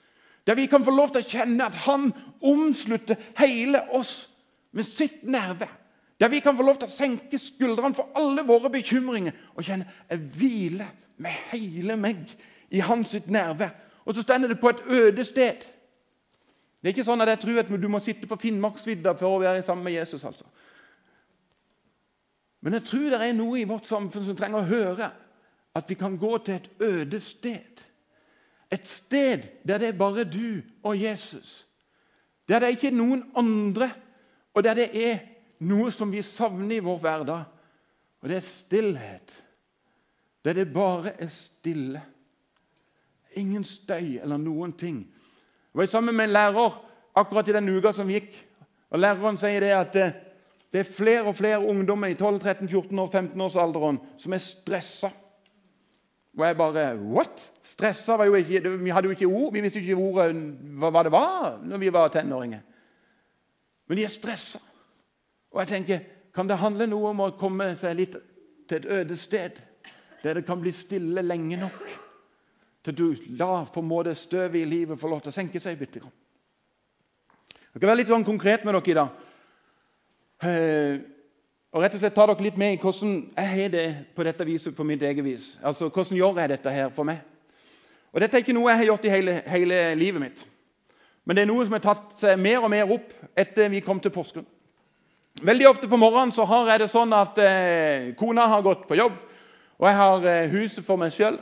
Der 0.51 0.55
vi 0.55 0.65
kan 0.65 0.83
få 0.83 0.91
lov 0.91 1.13
til 1.15 1.23
å 1.23 1.29
kjenne 1.31 1.63
at 1.63 1.75
han 1.85 2.09
omslutter 2.43 3.15
hele 3.39 3.79
oss 3.95 4.25
med 4.75 4.83
sitt 4.83 5.21
nerve. 5.23 5.69
Der 6.19 6.27
vi 6.27 6.41
kan 6.43 6.57
få 6.57 6.65
lov 6.67 6.81
til 6.81 6.89
å 6.89 6.91
senke 6.91 7.39
skuldrene 7.39 7.95
for 7.95 8.11
alle 8.19 8.43
våre 8.43 8.67
bekymringer 8.73 9.31
og 9.55 9.63
kjenne 9.63 9.87
jeg 10.09 10.25
hviler 10.35 10.89
med 11.23 11.37
hele 11.53 11.95
meg 11.95 12.35
i 12.67 12.83
hans 12.83 13.15
sitt 13.15 13.31
nerve. 13.31 13.69
Og 14.03 14.17
så 14.17 14.25
stender 14.25 14.51
det 14.51 14.59
på 14.59 14.73
et 14.73 14.83
øde 14.91 15.23
sted. 15.23 15.63
Det 15.63 16.89
er 16.89 16.97
ikke 16.97 17.07
sånn 17.07 17.23
at 17.23 17.31
jeg 17.31 17.43
tror 17.45 17.63
at 17.63 17.71
du 17.71 17.87
må 17.87 18.03
sitte 18.03 18.27
på 18.27 18.41
Finnmarksvidda 18.43 19.15
for 19.15 19.37
å 19.37 19.41
være 19.45 19.63
sammen 19.63 19.87
med 19.87 20.01
Jesus. 20.01 20.25
altså. 20.27 20.51
Men 22.59 22.75
jeg 22.75 22.89
tror 22.91 23.07
det 23.07 23.23
er 23.23 23.39
noe 23.39 23.63
i 23.63 23.69
vårt 23.71 23.87
samfunn 23.87 24.27
som 24.27 24.35
trenger 24.35 24.59
å 24.59 24.71
høre 24.75 25.13
at 25.79 25.87
vi 25.87 25.95
kan 25.95 26.19
gå 26.19 26.37
til 26.43 26.59
et 26.59 26.69
øde 26.91 27.23
sted. 27.23 27.70
Et 28.71 28.87
sted 28.87 29.43
der 29.67 29.77
det 29.77 29.87
er 29.87 29.97
bare 29.97 30.23
du 30.23 30.61
og 30.83 31.01
Jesus. 31.01 31.67
Der 32.49 32.59
det 32.59 32.69
ikke 32.75 32.87
er 32.87 32.97
noen 32.97 33.23
andre, 33.35 33.91
og 34.53 34.63
der 34.63 34.73
det 34.73 34.89
er 35.07 35.19
noe 35.59 35.91
som 35.91 36.11
vi 36.11 36.21
savner 36.25 36.75
i 36.75 36.83
vår 36.83 36.97
hverdag. 36.99 37.43
Og 38.21 38.29
det 38.29 38.37
er 38.37 38.45
stillhet. 38.45 39.43
der 40.43 40.53
det 40.53 40.73
bare 40.73 41.21
er 41.21 41.27
stille. 41.27 42.01
Ingen 43.35 43.63
støy 43.63 44.17
eller 44.21 44.37
noen 44.37 44.73
ting. 44.73 44.97
Jeg 45.73 45.79
var 45.79 45.85
sammen 45.85 46.15
med 46.15 46.25
en 46.25 46.33
lærer 46.33 46.79
akkurat 47.15 47.47
i 47.47 47.53
den 47.53 47.69
uka 47.69 47.93
som 47.93 48.09
gikk. 48.09 48.33
og 48.89 48.99
Læreren 48.99 49.37
sier 49.37 49.59
det 49.59 49.71
at 49.71 49.93
det, 49.93 50.13
det 50.71 50.79
er 50.79 50.93
flere 50.93 51.23
og 51.23 51.35
flere 51.35 51.59
ungdommer 51.59 52.07
i 52.07 52.15
12, 52.15 52.39
13, 52.39 52.69
14 52.69 52.99
og 52.99 53.15
15-årsalderen 53.15 53.99
som 54.17 54.33
er 54.33 54.37
stressa. 54.37 55.09
Og 56.37 56.45
jeg 56.47 56.57
bare 56.57 56.83
What? 56.95 57.51
Stressa 57.63 58.15
var 58.17 58.25
jo 58.25 58.35
ikke 58.35 58.77
Vi 58.77 58.89
hadde 58.89 59.07
jo 59.07 59.11
ikke 59.11 59.27
ord. 59.27 59.53
Vi 59.53 59.61
visste 59.61 59.79
jo 59.79 59.83
ikke 59.83 60.03
ordet, 60.03 60.35
hva, 60.79 60.89
hva 60.89 61.03
det 61.03 61.11
var 61.11 61.57
når 61.63 61.77
vi 61.77 61.93
var 61.93 62.11
tenåringer. 62.13 62.61
Men 63.87 63.97
de 63.97 64.03
er 64.07 64.13
stressa. 64.13 64.61
Og 65.51 65.59
jeg 65.59 65.67
tenker, 65.67 65.99
kan 66.31 66.47
det 66.47 66.61
handle 66.61 66.87
noe 66.87 67.09
om 67.11 67.25
å 67.25 67.33
komme 67.35 67.73
seg 67.75 67.97
litt 67.99 68.15
til 68.69 68.77
et 68.77 68.87
øde 68.87 69.17
sted, 69.19 69.57
der 70.23 70.39
det 70.39 70.45
kan 70.47 70.61
bli 70.61 70.71
stille 70.71 71.21
lenge 71.25 71.57
nok 71.59 71.81
til 72.85 72.95
du 72.97 73.07
la 73.37 73.65
på 73.67 73.81
en 73.83 73.89
måte 73.89 74.15
støvet 74.15 74.61
i 74.61 74.69
livet 74.69 74.99
få 74.99 75.09
lov 75.11 75.21
til 75.21 75.33
å 75.33 75.35
senke 75.35 75.59
seg 75.61 75.77
bitte 75.79 75.99
grann? 76.01 76.13
Jeg 77.71 77.79
skal 77.79 77.89
være 77.89 77.99
litt 77.99 78.11
sånn 78.11 78.27
konkret 78.27 78.65
med 78.65 78.75
dere 78.77 78.91
i 78.91 78.97
dag. 78.97 79.09
Og 81.71 81.79
rett 81.79 81.93
og 81.95 82.01
slett 82.01 82.15
ta 82.17 82.25
dere 82.27 82.43
litt 82.43 82.57
med 82.59 82.75
i 82.75 82.79
hvordan 82.81 83.11
jeg 83.31 83.51
har 83.53 83.69
det 83.71 83.85
på 84.15 84.23
dette 84.27 84.47
viset 84.47 84.75
på 84.75 84.83
mitt 84.83 85.03
eget 85.07 85.23
vis. 85.23 85.53
Altså, 85.63 85.87
Hvordan 85.87 86.17
gjør 86.17 86.39
jeg 86.41 86.49
dette 86.51 86.73
her 86.75 86.89
for 86.91 87.07
meg? 87.07 87.21
Og 88.11 88.19
Dette 88.19 88.35
er 88.35 88.43
ikke 88.43 88.55
noe 88.57 88.67
jeg 88.73 88.81
har 88.81 88.89
gjort 88.89 89.05
i 89.07 89.13
hele, 89.13 89.35
hele 89.47 89.77
livet 89.95 90.21
mitt. 90.21 90.41
Men 91.23 91.37
det 91.37 91.45
er 91.45 91.51
noe 91.51 91.63
som 91.63 91.77
har 91.77 91.83
tatt 91.85 92.17
seg 92.19 92.41
mer 92.41 92.59
og 92.59 92.73
mer 92.73 92.91
opp 92.91 93.13
etter 93.39 93.71
vi 93.71 93.79
kom 93.85 94.01
til 94.03 94.11
Porsgrunn. 94.11 94.47
Veldig 95.39 95.69
ofte 95.69 95.87
på 95.87 95.99
morgenen 96.01 96.33
så 96.35 96.43
har 96.49 96.73
jeg 96.73 96.81
det 96.83 96.89
sånn 96.91 97.13
at 97.15 97.39
eh, 97.39 98.09
kona 98.19 98.49
har 98.51 98.65
gått 98.65 98.83
på 98.89 98.97
jobb, 98.99 99.15
og 99.79 99.87
jeg 99.87 99.97
har 100.01 100.27
eh, 100.27 100.51
huset 100.51 100.83
for 100.83 100.99
meg 100.99 101.15
sjøl. 101.15 101.39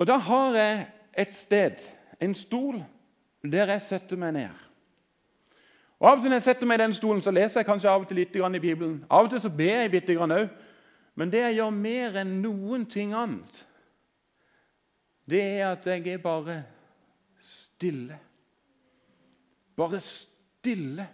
Og 0.00 0.08
da 0.08 0.16
har 0.24 0.56
jeg 0.56 0.80
et 1.20 1.36
sted, 1.36 1.84
en 2.16 2.32
stol, 2.38 2.80
der 3.44 3.74
jeg 3.74 3.84
setter 3.84 4.16
meg 4.16 4.38
ned. 4.38 4.69
Og 6.00 6.08
Av 6.08 6.16
og 6.16 6.22
til 6.22 6.32
når 6.32 6.40
jeg 6.40 6.46
setter 6.48 6.68
meg 6.68 6.78
i 6.78 6.82
den 6.82 6.94
stolen, 6.96 7.20
så 7.22 7.32
leser 7.34 7.60
jeg 7.60 7.68
kanskje 7.68 7.90
av 7.92 8.02
og 8.02 8.08
til 8.08 8.16
litt 8.16 8.36
i 8.36 8.58
Bibelen. 8.58 9.04
Av 9.10 9.26
og 9.26 9.30
til 9.30 9.40
så 9.40 9.50
ber 9.52 9.82
jeg 9.82 9.90
bitte 9.92 10.16
grann 10.16 10.32
òg. 10.32 10.48
Men 11.14 11.30
det 11.30 11.42
jeg 11.42 11.58
gjør 11.58 11.70
mer 11.76 12.16
enn 12.22 12.38
noen 12.40 12.86
ting 12.88 13.12
annet, 13.12 13.66
det 15.28 15.42
er 15.60 15.66
at 15.74 15.86
jeg 15.86 16.06
er 16.08 16.22
bare 16.22 16.62
stille. 17.44 18.16
Bare 19.76 20.00
stille. 20.00 21.06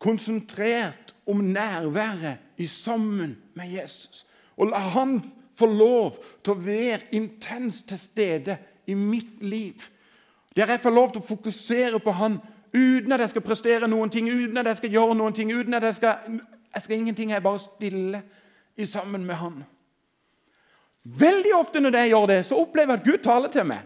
Konsentrert 0.00 1.14
om 1.28 1.44
nærværet 1.44 2.38
i 2.56 2.66
sammen 2.66 3.36
med 3.54 3.68
Jesus. 3.68 4.24
Og 4.56 4.72
la 4.72 4.80
han 4.96 5.18
få 5.60 5.66
lov 5.68 6.16
til 6.44 6.54
å 6.54 6.62
være 6.64 7.10
intenst 7.12 7.90
til 7.90 8.00
stede 8.00 8.56
i 8.88 8.96
mitt 8.96 9.42
liv. 9.44 9.84
Der 10.56 10.72
jeg 10.72 10.80
får 10.80 10.96
lov 10.96 11.12
til 11.12 11.20
å 11.20 11.28
fokusere 11.28 12.00
på 12.00 12.16
han 12.16 12.40
uten 12.74 13.12
at 13.12 13.20
jeg 13.20 13.30
skal 13.30 13.42
prestere 13.42 13.88
noen 13.88 14.10
ting, 14.10 14.28
uten 14.30 14.58
at 14.60 14.66
jeg 14.66 14.76
skal 14.76 14.90
gjøre 14.90 15.14
noen 15.18 15.32
ting. 15.34 15.52
uten 15.52 15.74
at 15.74 15.82
Jeg 15.82 15.94
skal, 15.94 16.40
jeg 16.74 16.82
skal 16.82 16.96
ingenting, 16.96 17.30
jeg 17.30 17.42
bare 17.42 17.58
stille 17.58 18.22
sammen 18.84 19.26
med 19.26 19.34
Han. 19.34 19.64
Veldig 21.02 21.54
ofte 21.54 21.80
når 21.80 21.96
jeg 21.96 22.08
gjør 22.08 22.26
det, 22.26 22.46
så 22.46 22.56
opplever 22.60 22.92
jeg 22.92 23.00
at 23.00 23.06
Gud 23.06 23.18
taler 23.24 23.48
til 23.48 23.64
meg. 23.66 23.80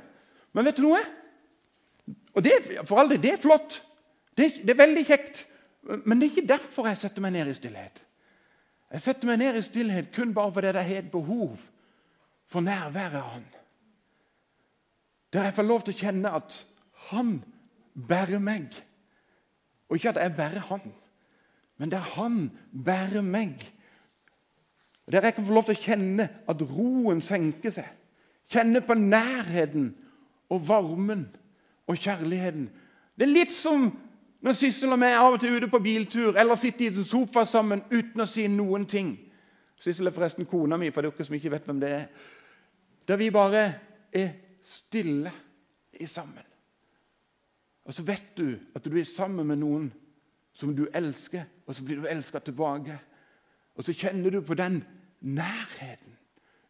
Men 0.53 0.65
vet 0.65 0.77
du 0.77 0.83
noe? 0.83 1.01
Og 2.35 2.45
det, 2.45 2.53
For 2.85 2.99
all 2.99 3.11
del, 3.11 3.23
det 3.23 3.33
er 3.33 3.43
flott. 3.43 3.83
Det 4.37 4.51
det 4.63 4.71
er 4.71 4.83
veldig 4.87 5.05
kjekt. 5.07 5.47
Men 6.05 6.19
det 6.19 6.27
er 6.27 6.33
ikke 6.33 6.49
derfor 6.49 6.89
jeg 6.89 6.99
setter 6.99 7.23
meg 7.23 7.33
ned 7.33 7.51
i 7.51 7.55
stillhet. 7.55 8.03
Jeg 8.95 9.03
setter 9.03 9.27
meg 9.27 9.39
ned 9.39 9.59
i 9.59 9.63
stillhet 9.63 10.13
kun 10.15 10.35
bare 10.35 10.53
fordi 10.53 10.67
jeg 10.67 10.87
har 10.89 11.03
et 11.03 11.11
behov 11.11 11.59
for 12.51 12.61
nærværet 12.61 13.19
av 13.19 13.31
Han. 13.35 13.45
Der 15.33 15.49
jeg 15.49 15.55
får 15.55 15.67
lov 15.67 15.83
til 15.83 15.95
å 15.95 15.99
kjenne 15.99 16.31
at 16.31 16.67
Han 17.11 17.43
bærer 17.95 18.39
meg. 18.39 18.69
Og 19.89 19.97
ikke 19.97 20.15
at 20.15 20.23
jeg 20.23 20.37
bærer 20.37 20.61
han, 20.71 20.93
men 21.79 21.91
det 21.91 21.99
er 21.99 22.13
han 22.15 22.51
bærer 22.85 23.23
meg. 23.23 23.59
Der 25.13 25.21
jeg 25.23 25.35
kan 25.35 25.47
få 25.47 25.53
lov 25.53 25.65
til 25.65 25.77
å 25.77 25.83
kjenne 25.83 26.29
at 26.49 26.63
roen 26.71 27.21
senker 27.23 27.75
seg. 27.75 27.89
Kjenne 28.49 28.81
på 28.85 28.97
nærheten 28.97 29.91
og 30.53 30.63
varmen 30.69 31.27
og 31.87 31.99
kjærligheten. 32.01 32.71
Det 33.17 33.27
er 33.27 33.33
litt 33.33 33.53
som 33.53 33.91
når 34.45 34.57
Sissel 34.59 34.93
og 34.93 35.01
meg 35.01 35.17
av 35.17 35.35
og 35.35 35.41
til 35.41 35.57
ute 35.57 35.69
på 35.73 35.81
biltur 35.81 36.37
eller 36.37 36.59
sitter 36.61 36.87
i 36.87 36.93
en 36.93 37.07
sofa 37.09 37.47
sammen 37.49 37.81
uten 37.93 38.25
å 38.25 38.29
si 38.29 38.45
noen 38.53 38.85
ting. 38.89 39.15
Sissel 39.81 40.09
er 40.09 40.17
forresten 40.17 40.49
kona 40.49 40.77
mi, 40.81 40.91
for 40.93 41.05
dere 41.05 41.27
som 41.27 41.37
ikke 41.37 41.53
vet 41.53 41.69
hvem 41.69 41.81
det 41.81 41.93
er. 41.93 42.05
Der 43.09 43.21
vi 43.21 43.31
bare 43.33 43.65
er 44.13 44.35
stille 44.65 45.33
sammen. 46.09 46.54
Og 47.85 47.95
så 47.95 48.03
vet 48.03 48.33
du 48.39 48.57
at 48.75 48.85
du 48.85 48.97
er 48.97 49.09
sammen 49.09 49.47
med 49.47 49.61
noen 49.61 49.91
som 50.55 50.73
du 50.77 50.87
elsker, 50.95 51.45
og 51.67 51.75
så 51.75 51.85
blir 51.85 52.01
du 52.01 52.09
elska 52.09 52.41
tilbake. 52.41 52.97
Og 53.75 53.85
så 53.85 53.93
kjenner 53.93 54.31
du 54.31 54.41
på 54.41 54.55
den 54.55 54.81
nærheten. 55.21 56.13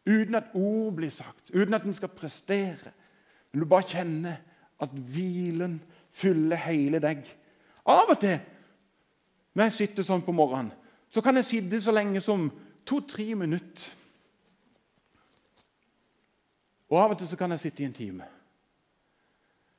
Uten 0.05 0.35
at 0.35 0.53
ord 0.53 0.93
blir 0.97 1.09
sagt, 1.09 1.49
uten 1.53 1.73
at 1.73 1.85
en 1.85 1.93
skal 1.93 2.13
prestere. 2.13 2.91
Men 3.51 3.61
du 3.61 3.69
bare 3.69 3.87
kjenner 3.87 4.41
at 4.81 4.91
hvilen 4.91 5.79
fyller 6.11 6.59
hele 6.65 6.99
deg. 7.01 7.23
Av 7.85 8.09
og 8.09 8.19
til 8.19 8.39
når 9.55 9.69
jeg 9.69 9.77
sitter 9.77 10.03
sånn 10.03 10.23
på 10.25 10.35
morgenen, 10.35 10.73
så 11.07 11.21
kan 11.23 11.37
jeg 11.39 11.47
sitte 11.47 11.79
så 11.79 11.93
lenge 11.95 12.19
som 12.19 12.49
to-tre 12.83 13.29
minutter. 13.39 13.85
Og 16.91 16.97
av 16.99 17.13
og 17.13 17.21
til 17.21 17.29
så 17.31 17.39
kan 17.39 17.55
jeg 17.55 17.63
sitte 17.63 17.83
i 17.83 17.87
en 17.87 17.95
time. 17.95 18.27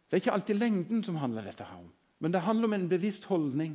Det 0.06 0.16
er 0.16 0.22
ikke 0.22 0.32
alltid 0.32 0.54
lengden 0.54 1.02
som 1.04 1.18
handler 1.18 1.48
dette 1.48 1.66
her 1.66 1.80
om, 1.80 1.90
men 2.22 2.32
det 2.32 2.44
handler 2.46 2.70
om 2.70 2.76
en 2.76 2.88
bevisst 2.88 3.24
holdning 3.26 3.74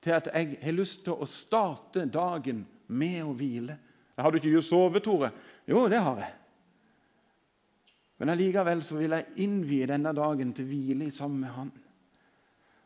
til 0.00 0.16
at 0.16 0.28
jeg 0.32 0.58
har 0.62 0.72
lyst 0.72 1.04
til 1.04 1.20
å 1.20 1.28
starte 1.28 2.06
dagen 2.08 2.64
med 2.88 3.20
å 3.22 3.34
hvile. 3.36 3.76
Har 4.16 4.32
du 4.32 4.40
ikke 4.40 4.62
sovet, 4.64 5.04
Tore? 5.04 5.30
Jo, 5.68 5.86
det 5.88 6.00
har 6.00 6.18
jeg. 6.20 6.32
Men 8.20 8.34
allikevel 8.34 8.82
så 8.84 8.98
vil 9.00 9.14
jeg 9.16 9.44
innvie 9.44 9.88
denne 9.88 10.12
dagen 10.16 10.52
til 10.52 10.66
hvile 10.68 11.08
sammen 11.12 11.40
med 11.40 11.54
Han. 11.56 11.70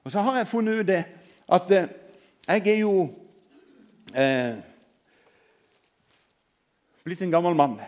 Og 0.04 0.12
så 0.12 0.22
har 0.22 0.36
jeg 0.38 0.50
funnet 0.50 0.82
ut 0.82 0.86
det 0.86 1.00
at 1.54 1.70
eh, 1.74 1.88
jeg 2.46 2.68
er 2.74 2.78
jo 2.78 2.92
eh, 4.14 4.60
blitt 7.04 7.24
en 7.24 7.32
gammel 7.34 7.56
mann. 7.56 7.78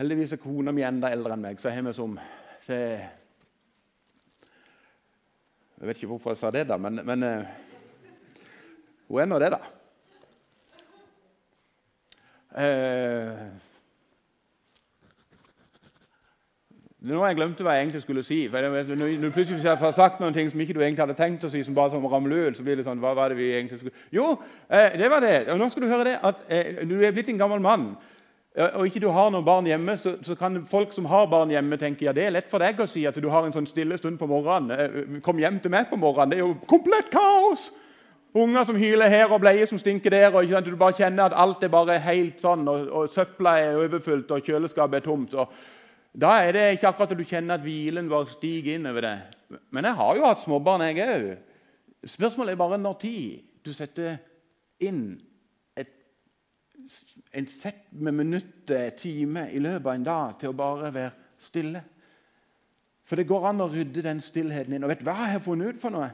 Heldigvis 0.00 0.30
er 0.32 0.38
kona 0.40 0.72
mi 0.72 0.80
enda 0.80 1.10
eldre 1.12 1.34
enn 1.36 1.42
meg, 1.44 1.58
så 1.60 1.68
jeg 1.68 1.76
har 1.76 1.84
vi 1.84 1.92
som 1.92 2.14
så 2.64 2.76
Jeg 5.80 5.88
vet 5.88 5.98
ikke 5.98 6.08
hvorfor 6.14 6.32
jeg 6.32 6.40
sa 6.40 6.50
det, 6.54 6.62
da, 6.68 6.78
men, 6.80 7.00
men 7.04 7.24
uh, 7.24 7.44
hun 9.08 9.20
er 9.20 9.28
nå 9.28 9.38
det, 9.40 9.50
da. 9.52 9.60
Uh, 12.56 13.44
nå 17.00 17.20
har 17.20 17.30
jeg 17.30 17.38
glemt 17.42 17.60
hva 17.60 17.76
jeg 17.76 17.84
egentlig 17.84 18.02
skulle 18.04 18.24
si. 18.24 18.48
for 18.48 18.60
Når 18.96 19.32
plutselig 19.36 19.60
har 19.68 19.92
sagt 19.96 20.20
noen 20.20 20.36
ting 20.36 20.48
som 20.52 20.60
ikke 20.60 20.76
du 20.76 20.80
egentlig 20.80 21.04
hadde 21.04 21.16
tenkt 21.20 21.44
å 21.44 21.52
si, 21.52 21.60
som 21.64 21.76
bare 21.76 21.92
som 21.92 22.04
ramler 22.08 22.56
så 22.56 22.64
blir 22.64 22.76
det 22.76 22.84
sånn 22.88 23.00
Hva 23.00 23.12
var 23.16 23.32
det 23.32 23.40
vi 23.40 23.52
egentlig 23.52 23.80
skulle 23.80 23.96
Jo, 24.12 24.32
eh, 24.68 24.96
det 25.00 25.08
var 25.12 25.20
det. 25.24 25.48
Og 25.52 25.60
nå 25.60 25.68
skal 25.68 25.84
du 25.84 25.92
høre 25.92 26.08
det 26.08 26.16
at 26.24 26.36
eh, 26.48 26.84
du 26.88 26.96
er 27.00 27.12
blitt 27.16 27.28
en 27.32 27.40
gammel 27.40 27.60
mann 27.64 27.90
og 28.50 28.86
ikke 28.88 29.02
du 29.02 29.06
har 29.14 29.28
noen 29.30 29.46
barn 29.46 29.68
hjemme, 29.68 29.94
så, 30.02 30.16
så, 30.26 30.34
kan 30.34 30.58
folk 30.66 30.90
som 30.92 31.06
har 31.06 31.28
barn 31.30 31.52
hjemme, 31.54 31.76
tenke 31.78 32.08
ja, 32.08 32.14
det 32.14 32.24
er 32.26 32.32
lett 32.34 32.48
for 32.50 32.62
deg 32.62 32.80
å 32.82 32.88
si 32.90 33.04
at 33.06 33.18
du 33.22 33.28
har 33.30 33.46
en 33.46 33.54
sånn 33.54 33.68
stille 33.70 33.98
stund 34.00 34.18
på 34.18 34.26
morgenen. 34.26 34.72
Eh, 34.74 35.20
kom 35.22 35.38
hjem 35.38 35.60
til 35.62 35.70
meg 35.70 35.86
på 35.90 35.98
morgenen. 36.00 36.32
Det 36.32 36.40
er 36.40 36.48
jo 36.48 36.56
komplett 36.70 37.12
kaos! 37.12 37.68
Unger 38.34 38.66
som 38.66 38.76
hyler 38.78 39.10
her, 39.10 39.30
og 39.30 39.40
bleier 39.42 39.66
som 39.66 39.78
stinker 39.78 40.14
der. 40.14 40.34
og 40.34 40.50
Du 40.66 40.74
bare 40.78 40.98
kjenner 40.98 41.30
at 41.30 41.34
alt 41.34 41.62
er 41.66 41.70
bare 41.70 41.98
helt 42.02 42.42
sånn, 42.42 42.66
og, 42.70 42.90
og 42.90 43.10
søpla 43.10 43.56
er 43.58 43.78
overfylt, 43.78 44.30
og 44.30 44.46
kjøleskapet 44.46 45.00
er 45.00 45.06
tomt. 45.06 45.34
og 45.34 45.50
Da 46.14 46.36
er 46.42 46.52
det 46.54 46.66
ikke 46.74 46.90
akkurat 46.90 47.14
at 47.14 47.18
du 47.18 47.26
kjenner 47.26 47.58
at 47.58 47.66
hvilen 47.66 48.10
bare 48.10 48.30
stiger 48.30 48.78
inn 48.78 48.86
over 48.86 49.06
det. 49.06 49.16
Men 49.70 49.86
jeg 49.86 49.98
har 49.98 50.18
jo 50.18 50.26
hatt 50.26 50.44
småbarn, 50.44 50.86
jeg 50.90 51.06
òg. 51.06 51.32
Spørsmålet 52.06 52.54
er 52.54 52.62
bare 52.62 52.78
når 52.78 53.00
tid 53.02 53.42
du 53.66 53.74
setter 53.74 54.18
inn 54.80 55.20
en 57.32 57.46
sett 57.46 57.92
med 57.92 58.12
minutter, 58.12 58.90
timer 58.90 59.48
i 59.52 59.58
løpet 59.58 59.86
av 59.86 59.94
en 59.94 60.04
dag 60.04 60.38
til 60.40 60.50
å 60.50 60.56
bare 60.56 60.90
være 60.94 61.10
stille. 61.38 61.82
For 63.06 63.18
det 63.18 63.26
går 63.26 63.46
an 63.48 63.62
å 63.64 63.68
rydde 63.70 64.02
den 64.06 64.20
stillheten 64.22 64.74
inn. 64.74 64.84
Og 64.84 64.90
vet 64.92 65.00
du 65.02 65.08
hva 65.08 65.16
jeg 65.24 65.34
har 65.34 65.44
funnet 65.44 65.74
ut 65.74 65.80
for 65.82 65.94
noe? 65.94 66.10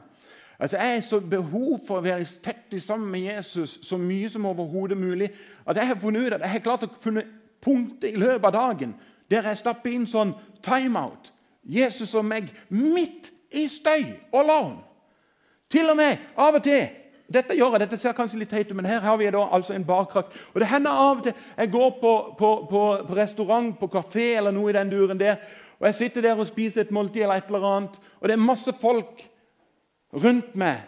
Altså, 0.59 0.77
Jeg 0.77 0.93
har 0.93 1.01
så 1.01 1.19
behov 1.19 1.79
for 1.87 1.99
å 1.99 2.05
være 2.05 2.25
tett 2.43 2.81
sammen 2.81 3.11
med 3.11 3.27
Jesus 3.27 3.79
så 3.85 3.97
mye 3.97 4.29
som 4.29 4.45
overhodet 4.45 4.97
mulig. 4.97 5.29
At 5.65 5.77
Jeg 5.77 5.87
har 5.87 5.99
funnet 6.01 6.27
ut 6.27 6.33
at 6.33 6.41
jeg 6.41 6.49
har 6.49 6.59
klart 6.59 6.83
å 6.83 6.93
finne 7.01 7.23
punkter 7.61 8.07
i 8.09 8.17
løpet 8.17 8.45
av 8.45 8.53
dagen 8.53 8.95
der 9.29 9.43
jeg 9.43 9.57
stapper 9.57 9.91
inn 9.91 10.07
sånn 10.07 10.33
timeout. 10.63 11.31
Jesus 11.67 12.15
og 12.15 12.25
meg 12.25 12.47
midt 12.69 13.31
i 13.51 13.67
støy 13.67 14.05
og 14.31 14.45
larm. 14.45 14.77
Til 15.69 15.89
og 15.91 15.97
med 15.99 16.17
av 16.39 16.55
og 16.55 16.63
til 16.63 16.87
dette 17.27 17.55
gjør 17.57 17.75
jeg, 17.75 17.83
dette 17.83 17.99
ser 17.99 18.15
kanskje 18.15 18.39
litt 18.39 18.51
teit 18.53 18.69
ut, 18.69 18.75
men 18.79 18.87
her 18.87 19.01
har 19.03 19.17
vi 19.19 19.27
da 19.33 19.41
altså 19.51 19.73
en 19.75 19.85
barkrakk. 19.87 20.29
Og 20.53 20.61
det 20.63 20.69
hender 20.71 20.91
av 20.95 21.17
og 21.17 21.23
til 21.25 21.33
jeg 21.57 21.71
går 21.73 21.89
på, 22.01 22.11
på, 22.39 22.51
på, 22.69 22.83
på 23.07 23.17
restaurant, 23.17 23.73
på 23.79 23.89
kafé 23.91 24.29
eller 24.37 24.55
noe 24.55 24.71
i 24.71 24.77
den 24.77 24.91
duren 24.93 25.19
der, 25.19 25.41
og 25.77 25.89
jeg 25.89 25.97
sitter 25.99 26.23
der 26.25 26.39
og 26.39 26.47
spiser 26.49 26.85
et 26.85 26.93
måltid 26.95 27.25
eller 27.25 27.41
et 27.41 27.51
eller 27.51 27.65
annet, 27.69 27.97
og 28.19 28.29
det 28.29 28.37
er 28.37 28.47
masse 28.47 28.73
folk 28.79 29.21
rundt 30.13 30.55
meg. 30.57 30.85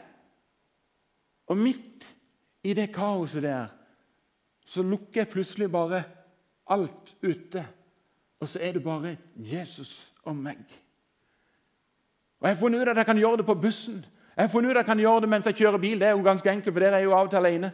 Og 1.49 1.57
midt 1.57 2.07
i 2.63 2.73
det 2.77 2.89
kaoset 2.93 3.43
der 3.43 3.75
så 4.69 4.83
lukker 4.85 5.23
jeg 5.23 5.31
plutselig 5.31 5.69
bare 5.71 6.03
alt 6.69 7.15
ute. 7.25 7.63
Og 8.39 8.47
så 8.47 8.61
er 8.61 8.77
det 8.77 8.83
bare 8.83 9.15
Jesus 9.35 10.13
og 10.23 10.35
meg. 10.37 10.61
Og 12.39 12.47
Jeg 12.47 12.55
har 12.55 12.59
funnet 12.59 12.81
ut 12.81 12.91
at 12.91 12.97
jeg 12.97 13.05
kan 13.05 13.17
gjøre 13.17 13.37
det 13.41 13.45
på 13.45 13.57
bussen. 13.57 14.05
Jeg 14.39 14.47
har 14.47 14.51
funnet 14.51 14.69
ut 14.69 14.77
at 14.77 14.77
jeg 14.77 14.85
kan 14.85 14.99
gjøre 14.99 15.21
det 15.21 15.29
mens 15.29 15.47
jeg 15.49 15.55
kjører 15.55 15.81
bil. 15.83 15.99
Det 15.99 16.07
er 16.07 16.13
jo 16.15 16.23
ganske 16.23 16.51
enkelt, 16.51 16.73
for 16.73 16.79
der 16.79 16.93
er 16.93 17.01
jeg 17.01 17.09
jo 17.09 17.15
av 17.15 17.25
og 17.25 17.29
til 17.29 17.37
alene. 17.37 17.71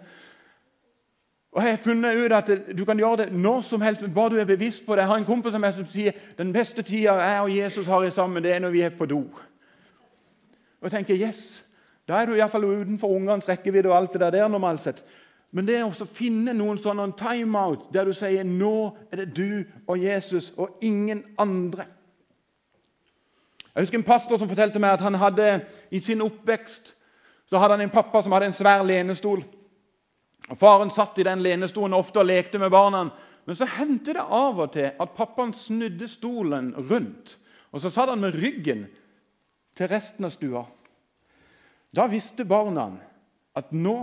Og 1.51 1.61
jeg 1.61 1.69
har 1.69 1.77
funnet 1.77 2.15
ut 2.17 2.33
at 2.33 2.49
Du 2.77 2.85
kan 2.85 2.97
gjøre 2.97 3.17
det 3.17 3.33
når 3.33 3.61
som 3.61 3.81
helst, 3.81 4.01
bare 4.15 4.29
du 4.29 4.39
er 4.39 4.45
bevisst 4.45 4.85
på 4.85 4.95
det. 4.95 5.01
Jeg 5.01 5.07
har 5.07 5.17
en 5.17 5.25
kompis 5.25 5.51
som, 5.53 5.65
som 5.75 5.85
sier 5.85 6.11
den 6.37 6.53
beste 6.53 6.81
tida 6.81 7.13
jeg 7.13 7.41
og 7.41 7.57
Jesus 7.57 7.85
har 7.85 8.09
sammen, 8.09 8.43
det 8.43 8.55
er 8.55 8.59
når 8.59 8.69
vi 8.69 8.81
er 8.81 8.89
på 8.89 9.05
do. 9.05 9.19
Og 10.81 10.89
jeg 10.89 10.91
tenker, 10.91 11.27
yes, 11.27 11.61
Da 12.07 12.13
er 12.13 12.25
du 12.25 12.33
iallfall 12.33 12.65
utenfor 12.65 13.13
ungenes 13.13 13.47
rekkevidde 13.49 13.89
og 13.89 13.97
alt 13.97 14.13
det 14.13 14.33
der 14.33 14.47
normalt 14.47 14.81
sett. 14.81 15.03
Men 15.51 15.67
det 15.67 15.77
er 15.77 15.85
også 15.85 16.05
å 16.05 16.13
finne 16.13 16.53
noen 16.53 16.77
sånne 16.77 17.11
timeout 17.17 17.93
der 17.93 18.05
du 18.05 18.13
sier 18.13 18.43
nå 18.43 18.97
er 19.11 19.23
det 19.23 19.37
du 19.37 19.63
og 19.87 19.97
Jesus 20.01 20.51
og 20.57 20.81
ingen 20.81 21.23
andre. 21.37 21.85
Jeg 23.75 23.83
husker 23.83 23.99
en 23.99 24.07
pastor 24.07 24.39
som 24.39 24.49
fortalte 24.49 24.79
meg 24.79 24.95
at 24.95 25.03
han 25.03 25.17
hadde 25.19 25.49
i 25.91 25.99
sin 25.99 26.23
oppvekst 26.23 26.95
så 27.45 27.57
hadde 27.57 27.77
han 27.77 27.81
en 27.81 27.93
pappa 27.93 28.23
som 28.23 28.33
hadde 28.33 28.49
en 28.49 28.57
svær 28.57 28.83
lenestol. 28.85 29.43
Og 30.49 30.57
Faren 30.57 30.91
satt 30.93 31.17
i 31.21 31.25
den 31.25 31.43
lenestolen 31.45 31.93
ofte 31.97 32.21
og 32.21 32.29
lekte 32.29 32.59
med 32.61 32.73
barna. 32.73 33.05
Men 33.45 33.57
så 33.57 33.67
hendte 33.77 34.15
det 34.17 34.25
av 34.25 34.61
og 34.61 34.71
til 34.73 34.89
at 34.89 35.17
pappaen 35.17 35.53
snudde 35.57 36.09
stolen 36.09 36.71
rundt. 36.89 37.37
Og 37.71 37.81
så 37.81 37.91
satt 37.93 38.09
han 38.09 38.21
med 38.21 38.37
ryggen 38.37 38.85
til 39.77 39.91
resten 39.91 40.25
av 40.25 40.33
stua. 40.33 40.63
Da 41.95 42.07
visste 42.09 42.47
barna 42.49 42.89
at 43.55 43.71
nå 43.73 43.95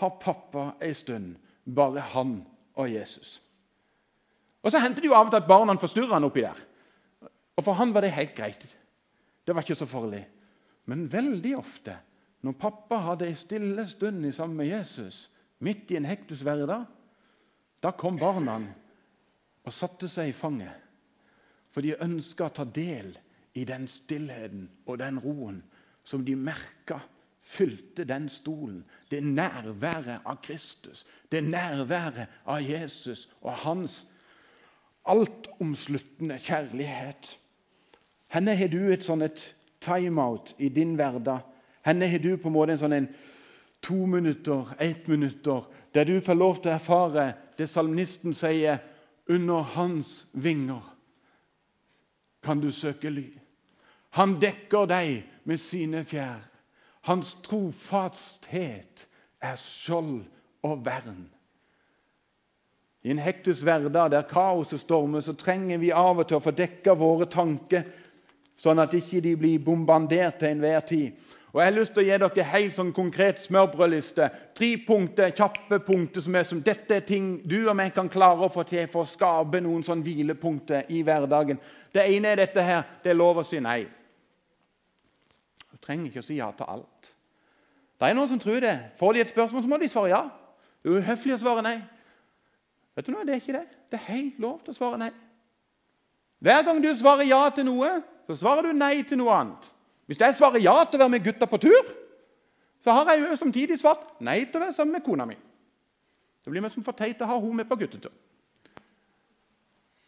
har 0.00 0.18
pappa 0.20 0.74
ei 0.80 0.92
stund 0.96 1.34
bare 1.64 2.04
han 2.12 2.40
og 2.76 2.92
Jesus. 2.92 3.38
Og 4.62 4.72
Så 4.72 4.78
hendte 4.78 5.00
det 5.00 5.08
jo 5.08 5.16
av 5.16 5.28
og 5.28 5.32
til 5.32 5.40
at 5.40 5.48
barna 5.48 5.76
forstyrra 5.80 6.18
han 6.18 6.28
oppi 6.28 6.44
der. 6.44 6.58
Og 7.56 7.64
For 7.64 7.72
han 7.72 7.94
var 7.94 8.04
det 8.04 8.12
helt 8.12 8.36
greit. 8.36 8.66
Det 9.44 9.54
var 9.54 9.64
ikke 9.64 9.78
så 9.78 9.88
farlig. 9.88 10.22
Men 10.90 11.08
veldig 11.12 11.56
ofte, 11.58 11.96
når 12.42 12.56
pappa 12.60 13.00
hadde 13.10 13.28
en 13.28 13.38
stille 13.38 13.86
stund 13.88 14.24
sammen 14.32 14.56
med 14.56 14.70
Jesus, 14.70 15.28
midt 15.60 15.90
i 15.92 15.98
en 15.98 16.08
hektisk 16.08 16.46
hverdag, 16.46 16.86
da 17.80 17.92
kom 17.96 18.18
barna 18.20 18.58
og 19.64 19.74
satte 19.74 20.08
seg 20.08 20.30
i 20.30 20.36
fanget. 20.36 20.76
For 21.70 21.84
de 21.84 21.98
ønska 22.02 22.48
å 22.48 22.54
ta 22.54 22.64
del 22.64 23.12
i 23.58 23.64
den 23.68 23.86
stillheten 23.90 24.66
og 24.86 24.98
den 25.00 25.20
roen 25.22 25.60
som 26.06 26.24
de 26.26 26.34
merka 26.36 27.00
fylte 27.40 28.04
den 28.04 28.28
stolen. 28.32 28.82
Det 29.10 29.22
nærværet 29.24 30.26
av 30.26 30.40
Kristus, 30.42 31.04
det 31.32 31.44
nærværet 31.44 32.28
av 32.44 32.62
Jesus 32.64 33.28
og 33.40 33.54
hans 33.64 34.02
altomsluttende 35.08 36.38
kjærlighet. 36.38 37.36
Henne 38.30 38.54
har 38.56 38.70
du 38.70 38.92
et 38.92 39.04
sånn 39.04 39.24
timeout 39.82 40.54
i 40.58 40.70
din 40.70 40.94
hverdag? 40.98 41.42
Henne 41.86 42.08
har 42.10 42.22
du 42.22 42.36
på 42.36 42.50
en 42.50 42.54
måte 42.54 42.76
en 42.76 42.82
sånn 42.82 42.94
en 42.94 43.08
to 43.82 44.06
minutter, 44.06 44.68
ett 44.78 45.08
minutter, 45.08 45.64
der 45.94 46.06
du 46.06 46.20
får 46.20 46.36
lov 46.38 46.60
til 46.60 46.70
å 46.70 46.76
erfare 46.76 47.26
det 47.58 47.66
salmisten 47.70 48.36
sier 48.36 48.78
under 49.30 49.66
hans 49.74 50.26
vinger 50.32 50.84
kan 52.44 52.60
du 52.60 52.70
søke 52.72 53.10
ly. 53.10 53.26
Han 54.16 54.38
dekker 54.40 54.86
deg 54.90 55.26
med 55.44 55.60
sine 55.60 56.04
fjær. 56.08 56.40
Hans 57.08 57.34
trofasthet 57.44 59.06
er 59.40 59.58
skjold 59.60 60.24
og 60.66 60.82
vern. 60.84 61.28
I 63.00 63.14
en 63.14 63.22
hektisk 63.22 63.64
hverdag 63.64 64.10
der 64.12 64.26
kaoset 64.28 64.82
stormer, 64.82 65.22
så 65.24 65.32
trenger 65.32 65.80
vi 65.80 65.92
av 65.92 66.20
og 66.20 66.28
til 66.28 66.36
å 66.36 66.44
få 66.44 66.52
dekka 66.52 66.94
våre 67.00 67.28
tanker 67.30 67.86
sånn 68.60 68.80
at 68.82 68.94
ikke 68.96 69.22
de 69.24 69.34
blir 69.40 69.60
bombardert 69.64 70.40
til 70.40 70.52
enhver 70.52 70.80
tid. 70.86 71.28
Og 71.50 71.58
Jeg 71.60 71.66
har 71.66 71.74
lyst 71.74 71.94
til 71.96 72.04
å 72.04 72.06
gi 72.06 72.18
dere 72.22 72.44
helt 72.52 72.74
sånn 72.76 72.90
konkret 72.94 73.40
smørbrødliste. 73.42 74.26
Tre 74.54 74.68
punkter, 74.86 75.32
kjappe 75.34 75.80
punkter 75.82 76.22
som 76.22 76.36
er 76.38 76.44
som 76.46 76.60
dette 76.62 76.94
er 76.94 77.06
ting 77.06 77.40
du 77.42 77.56
og 77.64 77.80
jeg 77.82 77.94
kan 77.96 78.10
klare 78.12 78.46
å 78.46 78.52
få 78.52 78.62
til 78.68 78.86
for 78.92 79.02
å 79.02 79.10
skape 79.10 79.58
noen 79.64 79.82
sånn 79.82 80.04
hvilepunkter 80.06 80.92
i 80.94 81.00
hverdagen. 81.02 81.58
Det 81.90 82.04
ene 82.06 82.30
er 82.30 82.44
dette 82.44 82.62
her. 82.62 82.84
Det 83.02 83.10
er 83.10 83.18
lov 83.18 83.42
å 83.42 83.46
si 83.46 83.58
nei. 83.58 83.80
Du 85.72 85.80
trenger 85.82 86.06
ikke 86.06 86.22
å 86.22 86.28
si 86.28 86.38
ja 86.38 86.52
til 86.54 86.70
alt. 86.70 87.10
Det 87.98 88.08
er 88.08 88.14
noen 88.14 88.30
som 88.30 88.38
tror 88.40 88.62
det. 88.62 88.76
Får 89.00 89.16
de 89.16 89.24
et 89.24 89.32
spørsmål, 89.34 89.64
så 89.64 89.72
må 89.72 89.80
de 89.80 89.90
svare 89.90 90.12
ja. 90.12 90.22
Det 90.80 90.88
er 90.88 91.02
uhøflig 91.02 91.34
å 91.34 91.42
svare 91.42 91.66
nei. 91.66 91.80
Vet 92.94 93.08
du 93.08 93.12
noe, 93.12 93.26
Det 93.26 93.34
er 93.34 93.42
ikke 93.42 93.58
det. 93.58 93.66
Det 93.90 93.98
er 93.98 94.12
helt 94.14 94.38
lov 94.38 94.62
til 94.62 94.70
å 94.70 94.78
svare 94.78 95.02
nei. 95.02 95.10
Hver 96.40 96.62
gang 96.64 96.78
du 96.80 96.88
svarer 96.96 97.26
ja 97.26 97.42
til 97.52 97.66
noe, 97.66 97.90
så 98.30 98.36
svarer 98.38 98.68
du 98.68 98.78
nei 98.78 99.02
til 99.02 99.18
noe 99.18 99.34
annet. 99.34 99.68
Hvis 100.06 100.20
jeg 100.20 100.36
svarer 100.38 100.62
ja 100.62 100.76
til 100.84 100.98
å 100.98 101.04
være 101.04 101.14
med 101.16 101.24
gutta 101.24 101.48
på 101.50 101.58
tur, 101.62 101.92
så 102.82 102.94
har 102.94 103.10
jeg 103.10 103.24
jo 103.24 103.38
samtidig 103.40 103.78
svart 103.80 104.20
nei 104.22 104.44
til 104.44 104.60
å 104.60 104.64
være 104.64 104.76
sammen 104.76 104.96
med 104.96 105.04
kona 105.04 105.26
mi. 105.26 105.36
Det 106.40 106.52
blir 106.52 106.72
som 106.72 106.84
for 106.86 106.96
teit 106.96 107.20
å 107.20 107.28
ha 107.28 107.36
henne 107.40 107.60
med 107.60 107.68
på 107.68 107.78
guttetur. 107.82 108.12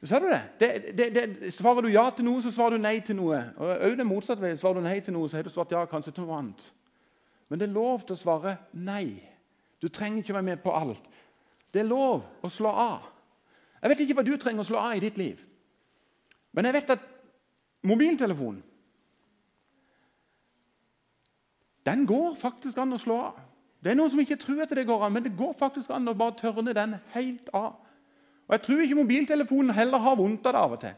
Ser 0.03 0.23
du 0.23 0.27
det? 0.27 0.41
Det, 0.59 0.69
det, 0.99 1.09
det? 1.15 1.51
Svarer 1.55 1.85
du 1.85 1.93
ja 1.93 2.09
til 2.11 2.27
noe, 2.27 2.43
så 2.43 2.51
svarer 2.51 2.79
du 2.79 2.83
nei 2.83 2.97
til 3.07 3.19
noe. 3.21 3.39
Og 3.55 3.69
også 3.71 3.99
det 4.01 4.07
motsatte. 4.09 4.55
Svarer 4.59 4.81
du 4.81 4.87
nei 4.89 4.97
til 5.05 5.15
noe, 5.15 5.29
så 5.31 5.39
har 5.39 5.47
du 5.47 5.53
svart 5.53 5.75
ja 5.75 5.85
kanskje 5.87 6.17
til 6.17 6.27
noe 6.27 6.41
annet. 6.41 6.65
Men 7.51 7.61
det 7.61 7.69
er 7.69 7.77
lov 7.77 8.03
til 8.09 8.17
å 8.17 8.23
svare 8.23 8.57
nei. 8.73 9.21
Du 9.83 9.87
trenger 9.93 10.25
ikke 10.25 10.35
være 10.35 10.49
med 10.49 10.63
på 10.65 10.75
alt. 10.75 11.07
Det 11.71 11.85
er 11.85 11.91
lov 11.91 12.25
å 12.43 12.51
slå 12.51 12.73
av. 12.73 13.07
Jeg 13.83 13.93
vet 13.93 14.03
ikke 14.03 14.19
hva 14.19 14.27
du 14.27 14.35
trenger 14.41 14.65
å 14.65 14.67
slå 14.67 14.83
av 14.83 14.97
i 14.99 15.05
ditt 15.05 15.21
liv. 15.21 15.39
Men 16.53 16.67
jeg 16.67 16.81
vet 16.81 16.95
at 16.97 17.07
Mobiltelefonen 17.83 18.63
den 21.83 22.07
går 22.07 22.37
faktisk 22.39 22.79
an 22.79 22.95
å 22.95 23.01
slå 23.01 23.17
av. 23.19 23.39
Det 23.83 23.91
er 23.91 23.97
noen 23.99 24.13
som 24.13 24.21
ikke 24.23 24.39
tror 24.39 24.61
at 24.63 24.71
det 24.71 24.85
går 24.87 25.03
an, 25.03 25.13
men 25.17 25.25
det 25.25 25.35
går 25.35 25.57
faktisk 25.59 25.91
an 25.91 26.07
å 26.07 26.15
bare 26.15 26.37
tørne 26.39 26.75
den 26.77 26.95
helt 27.11 27.49
av. 27.51 27.73
Og 28.47 28.55
Jeg 28.55 28.63
tror 28.63 28.83
ikke 28.85 28.99
mobiltelefonen 29.01 29.75
heller 29.75 29.99
har 29.99 30.19
vondt 30.19 30.47
av 30.47 30.55
det 30.55 30.61
av 30.61 30.77
og 30.77 30.81
til. 30.85 30.95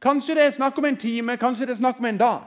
Kanskje 0.00 0.36
det 0.36 0.44
er 0.44 0.56
snakk 0.56 0.78
om 0.80 0.88
en 0.88 1.00
time, 1.00 1.36
kanskje 1.40 1.68
det 1.68 1.76
er 1.76 1.80
snakk 1.80 2.00
om 2.00 2.08
en 2.10 2.20
dag. 2.20 2.44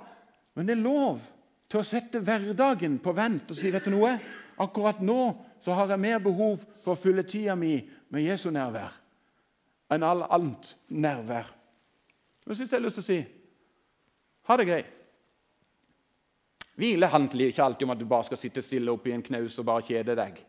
Men 0.54 0.70
det 0.70 0.76
er 0.78 0.86
lov 0.86 1.26
til 1.70 1.82
å 1.82 1.88
sette 1.88 2.22
hverdagen 2.22 3.00
på 3.02 3.14
vent 3.18 3.50
og 3.50 3.58
si 3.58 3.72
vet 3.74 3.86
du 3.90 3.94
noe? 3.96 4.14
Akkurat 4.62 5.02
nå 5.02 5.34
så 5.64 5.74
har 5.74 5.90
jeg 5.90 6.02
mer 6.02 6.20
behov 6.22 6.62
for 6.84 6.94
å 6.94 7.00
fylle 7.00 7.26
tida 7.26 7.56
mi 7.58 7.80
med 8.14 8.26
Jesu 8.28 8.52
nærvær 8.54 9.00
enn 9.94 10.06
all 10.06 10.24
annet 10.26 10.76
nærvær. 10.90 11.50
Men 12.46 12.58
jeg 12.58 12.70
har 12.72 12.82
lyst 12.82 12.98
til 12.98 13.04
å 13.04 13.06
si 13.06 13.20
ha 14.49 14.58
det 14.60 14.67
greit. 14.67 14.91
Hvile 16.75 17.08
handler 17.08 17.51
ikke 17.51 17.63
alltid 17.63 17.86
om 17.86 17.93
at 17.93 17.99
du 18.01 18.06
bare 18.10 18.25
skal 18.27 18.39
sitte 18.41 18.63
stille 18.65 18.91
oppi 18.91 19.13
en 19.13 19.21
knaus 19.23 19.60
og 19.62 19.67
bare 19.67 19.86
kjede 19.86 20.15
deg. 20.17 20.39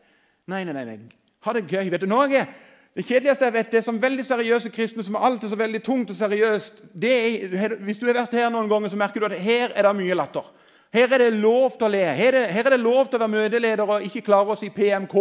Nei, 0.49 0.63
nei, 0.65 0.73
nei. 0.73 0.97
Ha 1.45 1.53
det 1.53 1.67
gøy. 1.69 1.91
Vet 1.93 2.01
du, 2.01 2.09
Norge, 2.09 2.47
Det 2.95 3.03
kjedeligste 3.03 3.43
jeg 3.43 3.53
vet, 3.53 3.71
det 3.73 3.79
er 3.81 3.83
som 3.83 3.97
veldig 3.99 4.23
seriøse 4.23 4.69
kristne 4.71 5.03
som 5.03 5.17
er 5.19 5.25
alltid 5.27 5.49
så 5.51 5.57
veldig 5.59 5.81
tungt 5.83 6.13
og 6.13 6.15
seriøst. 6.15 6.77
Er, 6.95 7.73
hvis 7.83 7.97
du 7.99 8.05
har 8.07 8.15
vært 8.15 8.37
her 8.39 8.47
noen 8.53 8.69
ganger, 8.71 8.87
så 8.87 8.95
merker 8.95 9.19
du 9.19 9.25
at 9.27 9.35
her 9.35 9.73
er 9.75 9.83
det 9.83 9.91
mye 9.97 10.15
latter. 10.15 10.47
Her 10.95 11.11
er 11.13 11.17
det 11.17 11.33
lov 11.33 11.73
til 11.75 11.89
å 11.89 11.91
le. 11.91 12.03
Her 12.15 12.29
er, 12.29 12.35
det, 12.37 12.51
her 12.55 12.67
er 12.69 12.73
det 12.77 12.79
lov 12.79 13.09
til 13.09 13.17
å 13.17 13.25
være 13.25 13.33
møteleder 13.33 13.81
og 13.83 14.03
ikke 14.05 14.21
klare 14.29 14.53
å 14.53 14.55
si 14.55 14.69
PMK, 14.71 15.15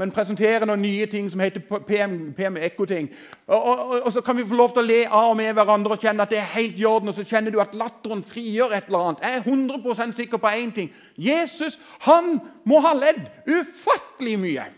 men 0.00 0.12
presentere 0.16 0.64
noen 0.64 0.80
nye 0.80 1.04
ting 1.10 1.28
som 1.28 1.42
heter 1.44 1.60
PM, 1.84 2.14
PM 2.32 2.56
Ekko-ting. 2.56 3.10
Og, 3.44 3.58
og, 3.58 3.92
og, 3.98 4.08
så 4.14 4.22
kan 4.24 4.38
vi 4.38 4.46
få 4.48 4.56
lov 4.56 4.72
til 4.72 4.86
å 4.86 4.88
le 4.88 5.02
av 5.04 5.34
og 5.34 5.36
med 5.36 5.52
hverandre 5.58 5.98
og 5.98 6.06
kjenne 6.06 6.24
at 6.24 6.32
det 6.32 6.40
er 6.40 6.48
helt 6.54 6.80
i 6.80 6.88
orden. 6.88 7.12
Og 7.12 7.18
så 7.20 7.28
kjenner 7.28 7.52
du 7.52 7.60
at 7.60 7.76
latteren 7.76 8.24
frigjør 8.24 8.72
et 8.72 8.88
eller 8.88 9.10
annet. 9.10 9.28
Jeg 9.28 9.42
er 9.42 9.52
100 9.52 10.16
sikker 10.22 10.40
på 10.40 10.56
én 10.56 10.72
ting. 10.80 10.90
Jesus 11.20 11.76
han 12.08 12.38
må 12.64 12.80
ha 12.88 12.96
ledd 12.96 13.20
ufattelig 13.44 14.40
mye. 14.40 14.68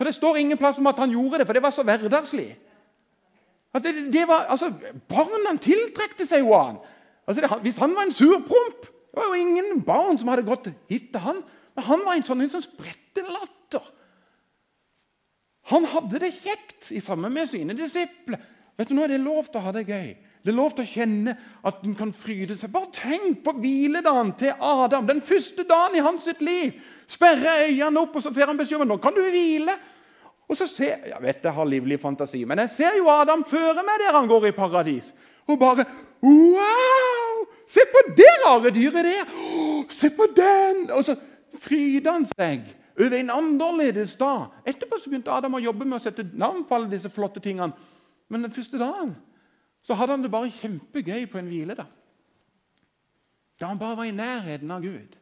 For 0.00 0.08
det 0.08 0.16
står 0.16 0.40
ingen 0.40 0.56
plass 0.56 0.80
om 0.80 0.88
at 0.88 1.04
han 1.04 1.12
gjorde 1.12 1.42
det, 1.42 1.50
for 1.50 1.58
det 1.58 1.66
var 1.68 1.76
så 1.76 1.84
hverdagslig. 1.84 2.52
Det, 3.76 3.98
det 4.08 4.24
var, 4.24 4.48
altså, 4.48 4.72
barna 5.10 5.58
tiltrekte 5.60 6.24
seg 6.24 6.48
jo 6.48 6.56
han. 6.56 6.78
Altså, 7.28 7.42
det, 7.44 7.58
hvis 7.66 7.84
han 7.84 7.92
var 7.92 8.08
en 8.08 8.22
surpromp 8.24 8.94
det 9.08 9.18
var 9.18 9.30
jo 9.32 9.40
ingen 9.40 9.80
barn 9.86 10.18
som 10.20 10.28
hadde 10.30 10.46
gått 10.46 10.68
hit 10.90 11.10
til 11.14 11.24
han. 11.24 11.40
Men 11.74 11.86
han 11.86 12.04
var 12.06 12.18
en 12.18 12.26
sånn, 12.26 12.44
en 12.44 12.52
som 12.52 12.64
spredte 12.64 13.24
latter. 13.24 13.84
Han 15.72 15.84
hadde 15.88 16.20
det 16.22 16.32
kjekt 16.36 16.90
i 16.96 17.00
sammen 17.04 17.32
med 17.34 17.50
sine 17.50 17.76
disipler. 17.76 18.40
Vet 18.78 18.90
du, 18.90 18.94
Nå 18.96 19.04
er 19.04 19.16
det 19.16 19.20
lov 19.24 19.48
til 19.48 19.60
å 19.60 19.64
ha 19.66 19.74
det 19.74 19.88
gøy. 19.88 20.08
Det 20.44 20.52
er 20.52 20.56
lov 20.56 20.72
til 20.76 20.86
å 20.86 20.88
kjenne 20.88 21.34
at 21.66 21.82
en 21.84 21.96
kan 21.98 22.12
fryde 22.14 22.54
seg. 22.56 22.70
Bare 22.72 22.92
tenk 22.94 23.42
på 23.44 23.52
hviledagen 23.58 24.30
til 24.38 24.54
Adam. 24.64 25.08
Den 25.08 25.20
første 25.24 25.66
dagen 25.68 25.98
i 25.98 26.04
hans 26.04 26.28
sitt 26.28 26.40
liv. 26.46 26.78
Sperre 27.10 27.66
øynene 27.66 28.04
opp, 28.04 28.16
og 28.16 28.24
så 28.24 28.32
får 28.32 28.52
han 28.52 28.60
beskjed 28.60 28.84
om 28.84 28.92
nå 28.92 28.98
kan 29.02 29.16
du 29.16 29.24
hvile. 29.24 29.74
Og 30.48 30.56
så 30.56 30.68
ser, 30.70 31.04
Jeg 31.10 31.20
vet 31.20 31.44
jeg 31.44 31.52
har 31.52 31.68
livlig 31.68 32.00
fantasi, 32.00 32.44
men 32.48 32.62
jeg 32.64 32.70
ser 32.72 32.96
jo 32.96 33.10
Adam 33.12 33.44
føre 33.44 33.84
meg 33.84 34.00
der 34.00 34.16
han 34.16 34.28
går 34.30 34.48
i 34.48 34.56
paradis. 34.56 35.12
Og 35.48 35.58
bare 35.60 35.84
Wow! 36.22 37.27
Se 37.68 37.84
på 37.92 38.02
det 38.16 38.30
rare 38.44 38.72
dyret 38.72 39.04
der! 39.04 39.32
Se 39.92 40.10
på 40.14 40.26
den! 40.36 40.86
Og 40.96 41.04
så 41.04 41.16
fryder 41.58 42.14
han 42.16 42.26
seg 42.30 42.64
over 42.98 43.16
en 43.18 43.30
annerledes 43.30 44.16
dag. 44.18 44.48
Etterpå 44.66 44.98
så 44.98 45.10
begynte 45.10 45.32
Adam 45.32 45.58
å 45.58 45.62
jobbe 45.62 45.86
med 45.86 45.98
å 45.98 46.02
sette 46.02 46.24
navn 46.32 46.64
på 46.66 46.76
alle 46.76 46.90
disse 46.90 47.12
flotte 47.12 47.42
tingene. 47.44 47.76
Men 48.28 48.44
den 48.44 48.54
første 48.54 48.80
dagen 48.80 49.14
så 49.84 49.96
hadde 49.96 50.16
han 50.16 50.24
det 50.24 50.32
bare 50.32 50.52
kjempegøy 50.52 51.28
på 51.30 51.40
en 51.40 51.48
hvile. 51.48 51.76
Da 51.78 51.86
Da 53.58 53.70
han 53.70 53.78
bare 53.78 53.96
var 53.96 54.06
i 54.06 54.14
nærheten 54.14 54.70
av 54.70 54.82
Gud 54.82 55.16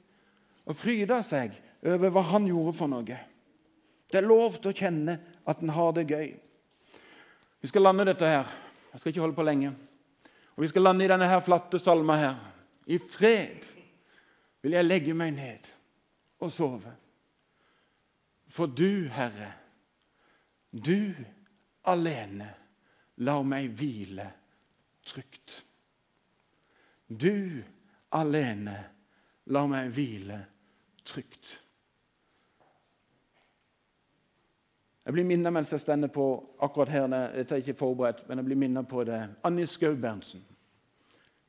og 0.66 0.76
fryda 0.76 1.20
seg 1.22 1.54
over 1.86 2.10
hva 2.10 2.22
han 2.32 2.46
gjorde 2.48 2.74
for 2.74 2.90
noe. 2.90 3.18
Det 4.10 4.18
er 4.18 4.26
lov 4.26 4.58
til 4.58 4.72
å 4.72 4.76
kjenne 4.76 5.18
at 5.46 5.62
en 5.62 5.70
har 5.74 5.92
det 5.94 6.08
gøy. 6.10 6.32
Vi 7.62 7.70
skal 7.70 7.86
lande 7.86 8.06
dette 8.08 8.26
her. 8.26 8.50
Jeg 8.92 9.00
skal 9.00 9.12
ikke 9.12 9.22
holde 9.22 9.38
på 9.38 9.46
lenge. 9.46 9.70
Og 10.56 10.62
Vi 10.62 10.68
skal 10.68 10.82
lande 10.82 11.04
i 11.04 11.08
denne 11.08 11.28
her 11.28 11.40
flatte 11.44 11.78
salma 11.78 12.16
her. 12.16 12.36
I 12.86 12.98
fred 12.98 13.66
vil 14.62 14.72
jeg 14.72 14.86
legge 14.86 15.14
meg 15.14 15.34
ned 15.36 15.68
og 16.40 16.52
sove. 16.52 16.92
For 18.48 18.70
du, 18.70 19.08
Herre, 19.12 19.50
du 20.72 21.12
alene 21.84 22.48
lar 23.26 23.44
meg 23.44 23.68
hvile 23.76 24.26
trygt. 25.06 25.60
Du 27.06 27.62
alene 28.16 28.76
lar 29.52 29.68
meg 29.70 29.92
hvile 29.94 30.40
trygt. 31.06 31.60
Jeg 35.06 35.14
blir 35.14 35.24
minnet 35.24 35.52
mens 35.54 35.70
jeg 35.70 35.80
stender 35.80 36.10
på 36.10 36.24
akkurat 36.58 36.88
her, 36.90 37.04
dette 37.30 37.54
er 37.54 37.60
ikke 37.62 37.78
forberedt, 37.78 38.24
men 38.26 38.40
jeg 38.40 38.44
blir 38.48 38.58
minnet 38.58 38.88
på 38.90 39.04
det. 39.06 39.20
Annie 39.46 39.66
Skau 39.70 39.94
Berntsen. 39.94 40.42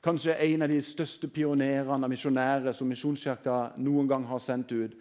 Kanskje 0.03 0.35
en 0.45 0.61
av 0.61 0.69
de 0.69 0.77
største 0.85 1.27
pionerene 1.27 2.05
av 2.05 2.11
misjonærer 2.11 2.77
som 2.77 2.87
Misjonskirka 2.87 3.57
noen 3.81 4.07
gang 4.07 4.29
har 4.29 4.39
sendt 4.45 4.71
ut. 4.77 4.93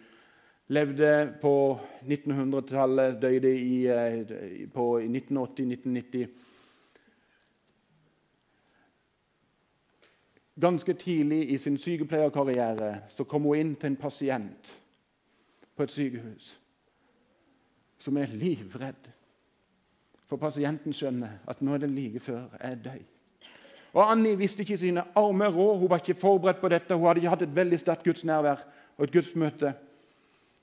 Levde 0.73 1.37
på 1.41 1.53
1900-tallet, 2.01 3.21
døde 3.21 3.53
i, 3.53 3.85
eh, 3.85 4.67
på 4.73 4.89
1980-1990. 5.05 6.27
Ganske 10.59 10.93
tidlig 10.93 11.51
i 11.51 11.57
sin 11.57 11.77
sykepleierkarriere 11.77 12.95
så 13.09 13.23
kom 13.23 13.45
hun 13.45 13.57
inn 13.57 13.75
til 13.75 13.93
en 13.93 14.01
pasient 14.01 14.79
på 15.75 15.83
et 15.83 15.93
sykehus 15.93 16.55
som 17.99 18.17
er 18.17 18.33
livredd. 18.33 19.09
For 20.27 20.37
pasienten 20.37 20.93
skjønner 20.93 21.39
at 21.47 21.61
nå 21.63 21.73
er 21.75 21.85
det 21.85 21.89
like 21.91 22.19
før 22.19 22.57
jeg 22.59 22.79
dør. 22.83 22.99
Og 23.93 24.11
Annie 24.11 24.37
visste 24.37 24.61
ikke 24.61 24.77
sine 24.77 25.03
armer 25.15 25.49
råd. 25.49 25.79
Hun 25.79 25.89
var 25.89 26.03
ikke 26.03 26.19
forberedt 26.19 26.61
på 26.61 26.69
dette. 26.69 26.95
Hun 26.95 27.07
hadde 27.07 27.23
ikke 27.23 27.29
hatt 27.29 27.45
et 27.47 27.55
veldig 27.55 27.79
sterkt 27.79 28.03
gudsnærvær 28.05 28.65
og 28.97 29.03
et 29.03 29.11
gudsmøte. 29.11 29.73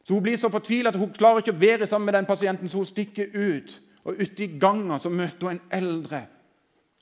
Så 0.05 0.15
Hun 0.15 0.23
blir 0.23 0.37
så 0.37 0.49
fortvilet 0.53 0.93
at 0.93 1.01
hun 1.01 1.13
klarer 1.13 1.41
ikke 1.41 1.55
å 1.55 1.61
være 1.61 1.87
sammen 1.87 2.05
med 2.05 2.15
den 2.15 2.27
pasienten, 2.29 2.69
så 2.69 2.77
hun 2.77 2.87
stikker 2.87 3.33
ut. 3.35 3.81
Og 4.05 4.21
Ute 4.21 4.45
i 4.45 4.59
gangen 4.61 5.01
så 5.01 5.09
møter 5.09 5.49
hun 5.49 5.57
en 5.57 5.61
eldre 5.73 6.27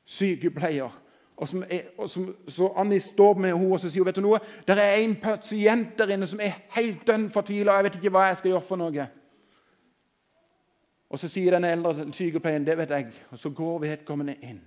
sykepleier 0.06 1.02
og 1.42 1.48
som 1.48 1.64
er, 1.70 1.80
og 1.98 2.10
som, 2.10 2.28
så 2.48 2.68
Annie 2.78 3.00
står 3.00 3.34
med 3.34 3.50
henne 3.50 3.72
og 3.72 3.80
så 3.80 3.88
sier 3.90 4.04
hun, 4.04 4.06
vet 4.06 4.18
du 4.20 4.22
noe, 4.22 4.38
det 4.68 4.76
er 4.78 5.00
en 5.00 5.16
pasient 5.18 5.96
der 5.98 6.12
inne 6.14 6.28
som 6.30 6.40
er 6.44 6.52
helt 6.76 7.06
dønn 7.08 7.24
fortvila. 7.34 7.80
Jeg 7.80 7.88
vet 7.88 7.96
ikke 7.98 8.12
hva 8.14 8.28
jeg 8.28 8.36
skal 8.38 8.52
gjøre 8.52 8.66
for 8.68 8.78
noe. 8.78 9.06
Og 11.12 11.20
Så 11.20 11.28
sier 11.28 11.52
denne 11.52 11.68
eldre 11.74 12.06
sykepleieren 12.16 12.64
det 12.64 12.76
vet 12.78 12.94
jeg, 12.94 13.10
og 13.30 13.38
så 13.38 13.50
går 13.52 13.82
vedkommende 13.82 14.36
inn. 14.48 14.62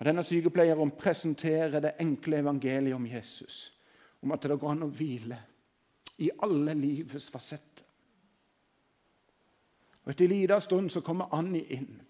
Og 0.00 0.06
Denne 0.08 0.24
sykepleieren 0.24 0.94
presenterer 0.96 1.80
det 1.84 1.98
enkle 2.00 2.40
evangeliet 2.40 2.96
om 2.96 3.06
Jesus. 3.06 3.72
Om 4.22 4.32
at 4.32 4.48
det 4.48 4.56
går 4.60 4.72
an 4.72 4.86
å 4.86 4.92
hvile 4.92 5.36
i 6.24 6.30
alle 6.44 6.74
livets 6.76 7.28
fasetter. 7.32 7.84
Og 10.04 10.12
Etter 10.12 10.24
en 10.24 10.32
liten 10.32 10.64
stund 10.64 10.92
så 10.92 11.02
kommer 11.04 11.32
Annie 11.36 11.68
inn. 11.76 12.00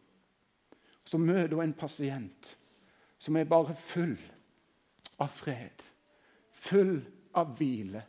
Så 1.04 1.18
møter 1.18 1.56
hun 1.56 1.64
en 1.66 1.74
pasient 1.74 2.54
som 3.18 3.36
er 3.36 3.48
bare 3.50 3.74
full 3.74 4.14
av 5.20 5.28
fred, 5.34 5.82
full 6.54 7.00
av 7.36 7.56
hvile. 7.58 8.04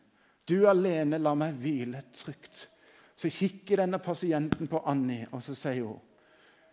Du 0.46 0.62
alene 0.70 1.18
lar 1.20 1.36
meg 1.40 1.58
hvile 1.60 2.04
trygt. 2.16 2.68
Så 3.22 3.30
kikker 3.30 3.84
denne 3.84 4.00
pasienten 4.02 4.68
på 4.68 4.80
Annie, 4.90 5.28
og 5.30 5.44
så 5.46 5.54
sier 5.54 5.86
hun 5.86 6.00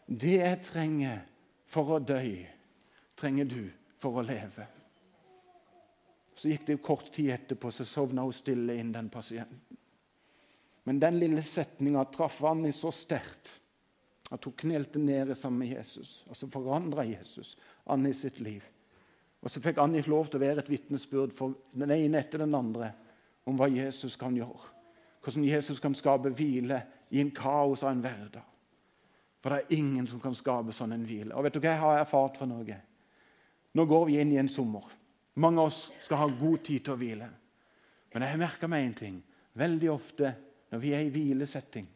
Det 0.08 0.38
jeg 0.38 0.60
trenger 0.64 1.18
for 1.68 1.90
å 1.92 1.98
dø, 2.00 2.22
trenger 3.20 3.44
du 3.44 3.66
for 4.00 4.16
å 4.16 4.24
leve. 4.24 4.64
Så 6.38 6.48
gikk 6.48 6.64
det 6.64 6.78
kort 6.80 7.10
tid 7.12 7.34
etterpå, 7.34 7.68
så 7.74 7.84
sovna 7.84 8.24
hun 8.24 8.32
stille 8.32 8.78
inn, 8.80 8.94
den 8.94 9.10
pasienten. 9.12 9.76
Men 10.88 11.02
den 11.02 11.18
lille 11.20 11.44
setninga 11.44 12.06
traff 12.14 12.38
Annie 12.48 12.72
så 12.72 12.94
sterkt 12.96 13.52
at 14.32 14.48
hun 14.48 14.56
knelte 14.56 15.02
ned 15.02 15.34
sammen 15.36 15.66
med 15.66 15.74
Jesus. 15.74 16.22
Og 16.30 16.38
så 16.38 16.48
forandra 16.48 17.04
Jesus 17.04 17.56
Annie 17.92 18.16
sitt 18.16 18.40
liv. 18.40 18.64
Og 19.44 19.52
så 19.52 19.60
fikk 19.60 19.82
Annie 19.84 20.06
lov 20.08 20.30
til 20.30 20.40
å 20.40 20.46
være 20.46 20.64
et 20.64 20.72
vitnesbyrd 20.72 21.36
for 21.36 21.60
den 21.76 21.92
ene 21.92 22.24
etter 22.24 22.46
den 22.46 22.56
andre 22.56 22.94
om 23.44 23.60
hva 23.60 23.68
Jesus 23.68 24.16
kan 24.16 24.32
gjøre. 24.38 24.77
Hvordan 25.22 25.44
Jesus 25.44 25.80
kan 25.80 25.94
skape 25.94 26.30
hvile 26.30 26.82
i 27.10 27.20
en 27.20 27.32
kaos 27.34 27.82
av 27.82 27.92
en 27.92 28.02
hverdag. 28.04 28.44
For 29.42 29.54
det 29.54 29.58
er 29.58 29.78
ingen 29.78 30.06
som 30.10 30.20
kan 30.20 30.34
skape 30.34 30.74
sånn 30.74 30.94
en 30.96 31.06
hvile. 31.06 31.34
Og 31.34 31.46
vet 31.46 31.54
du 31.54 31.60
hva 31.62 31.72
jeg 31.72 31.82
har 31.82 32.00
erfart 32.00 32.38
for 32.40 32.50
noe? 32.50 32.78
Nå 33.74 33.84
går 33.86 34.06
vi 34.08 34.18
inn 34.20 34.32
i 34.34 34.40
en 34.40 34.50
sommer. 34.50 34.84
Mange 35.38 35.62
av 35.62 35.70
oss 35.70 35.84
skal 36.04 36.24
ha 36.24 36.28
god 36.40 36.64
tid 36.66 36.84
til 36.84 36.96
å 36.96 36.98
hvile. 36.98 37.28
Men 38.12 38.24
jeg 38.24 38.34
har 38.34 38.42
merka 38.42 38.70
meg 38.70 38.86
en 38.86 38.96
ting. 38.98 39.20
Veldig 39.58 39.90
ofte 39.92 40.32
når 40.72 40.82
vi 40.82 40.92
er 40.94 41.06
i 41.06 41.12
hvilesetting, 41.12 41.86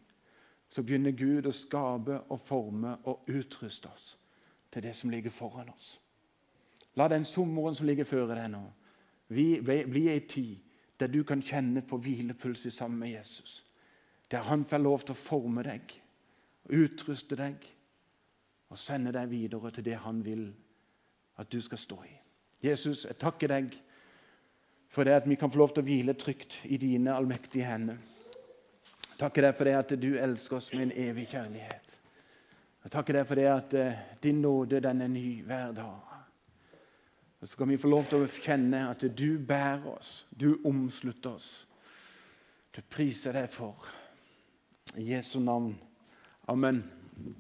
så 0.73 0.83
begynner 0.83 1.13
Gud 1.17 1.47
å 1.47 1.55
skape 1.55 2.23
og 2.33 2.41
forme 2.41 2.95
og 3.11 3.29
utruste 3.29 3.91
oss 3.91 4.07
til 4.73 4.87
det 4.87 4.95
som 4.97 5.11
ligger 5.13 5.35
foran 5.35 5.69
oss. 5.75 5.99
La 6.97 7.09
den 7.09 7.25
sommeren 7.29 7.77
som 7.77 7.87
ligger 7.89 8.09
føre 8.09 8.37
deg 8.37 8.49
nå, 8.53 8.63
bli 9.29 10.07
ei 10.13 10.23
tid 10.29 10.61
der 11.03 11.11
du 11.11 11.25
kan 11.27 11.43
kjenne 11.43 11.83
på 11.83 11.99
hvilepuls 11.99 12.69
sammen 12.71 13.01
med 13.03 13.11
Jesus. 13.17 13.65
Der 14.31 14.47
han 14.47 14.65
får 14.65 14.79
lov 14.79 15.03
til 15.03 15.17
å 15.17 15.19
forme 15.19 15.65
deg, 15.67 15.95
utruste 16.71 17.37
deg 17.37 17.65
og 18.71 18.79
sende 18.79 19.11
deg 19.13 19.29
videre 19.29 19.73
til 19.75 19.85
det 19.85 19.99
han 20.05 20.23
vil 20.25 20.47
at 21.43 21.51
du 21.51 21.59
skal 21.61 21.81
stå 21.81 21.99
i. 22.07 22.15
Jesus, 22.63 23.03
jeg 23.09 23.19
takker 23.19 23.51
deg 23.51 23.75
for 24.93 25.09
det 25.09 25.19
at 25.19 25.27
vi 25.27 25.37
kan 25.41 25.51
få 25.51 25.59
lov 25.59 25.75
til 25.75 25.83
å 25.83 25.89
hvile 25.89 26.15
trygt 26.15 26.61
i 26.71 26.79
dine 26.79 27.17
allmektige 27.17 27.67
hender. 27.67 27.99
Takker 29.19 29.49
deg 29.49 29.59
for 29.59 29.69
det 29.69 29.75
at 29.81 29.97
du 29.99 30.13
elsker 30.21 30.61
oss 30.61 30.71
med 30.73 30.87
en 30.87 30.97
evig 31.09 31.27
kjærlighet. 31.33 31.99
Jeg 32.85 32.95
takker 32.95 33.19
deg 33.19 33.27
for 33.27 33.43
det 33.43 33.51
at 33.51 33.77
uh, 33.79 34.01
din 34.23 34.41
nåde 34.43 34.81
den 34.83 35.03
er 35.03 35.11
ny 35.11 35.27
hver 35.47 35.75
dag. 35.75 36.12
Og 37.43 37.49
Så 37.49 37.57
kan 37.57 37.69
vi 37.69 37.77
få 37.77 37.89
lov 37.91 38.05
til 38.07 38.23
å 38.23 38.31
kjenne 38.31 38.85
at 38.87 39.03
du 39.19 39.35
bærer 39.43 39.89
oss, 39.91 40.27
du 40.31 40.61
omslutter 40.65 41.35
oss. 41.35 41.67
Du 42.71 42.79
priser 42.87 43.35
deg 43.35 43.51
for. 43.51 43.89
I 44.95 45.09
Jesu 45.11 45.41
navn. 45.41 45.75
Amen. 46.49 46.85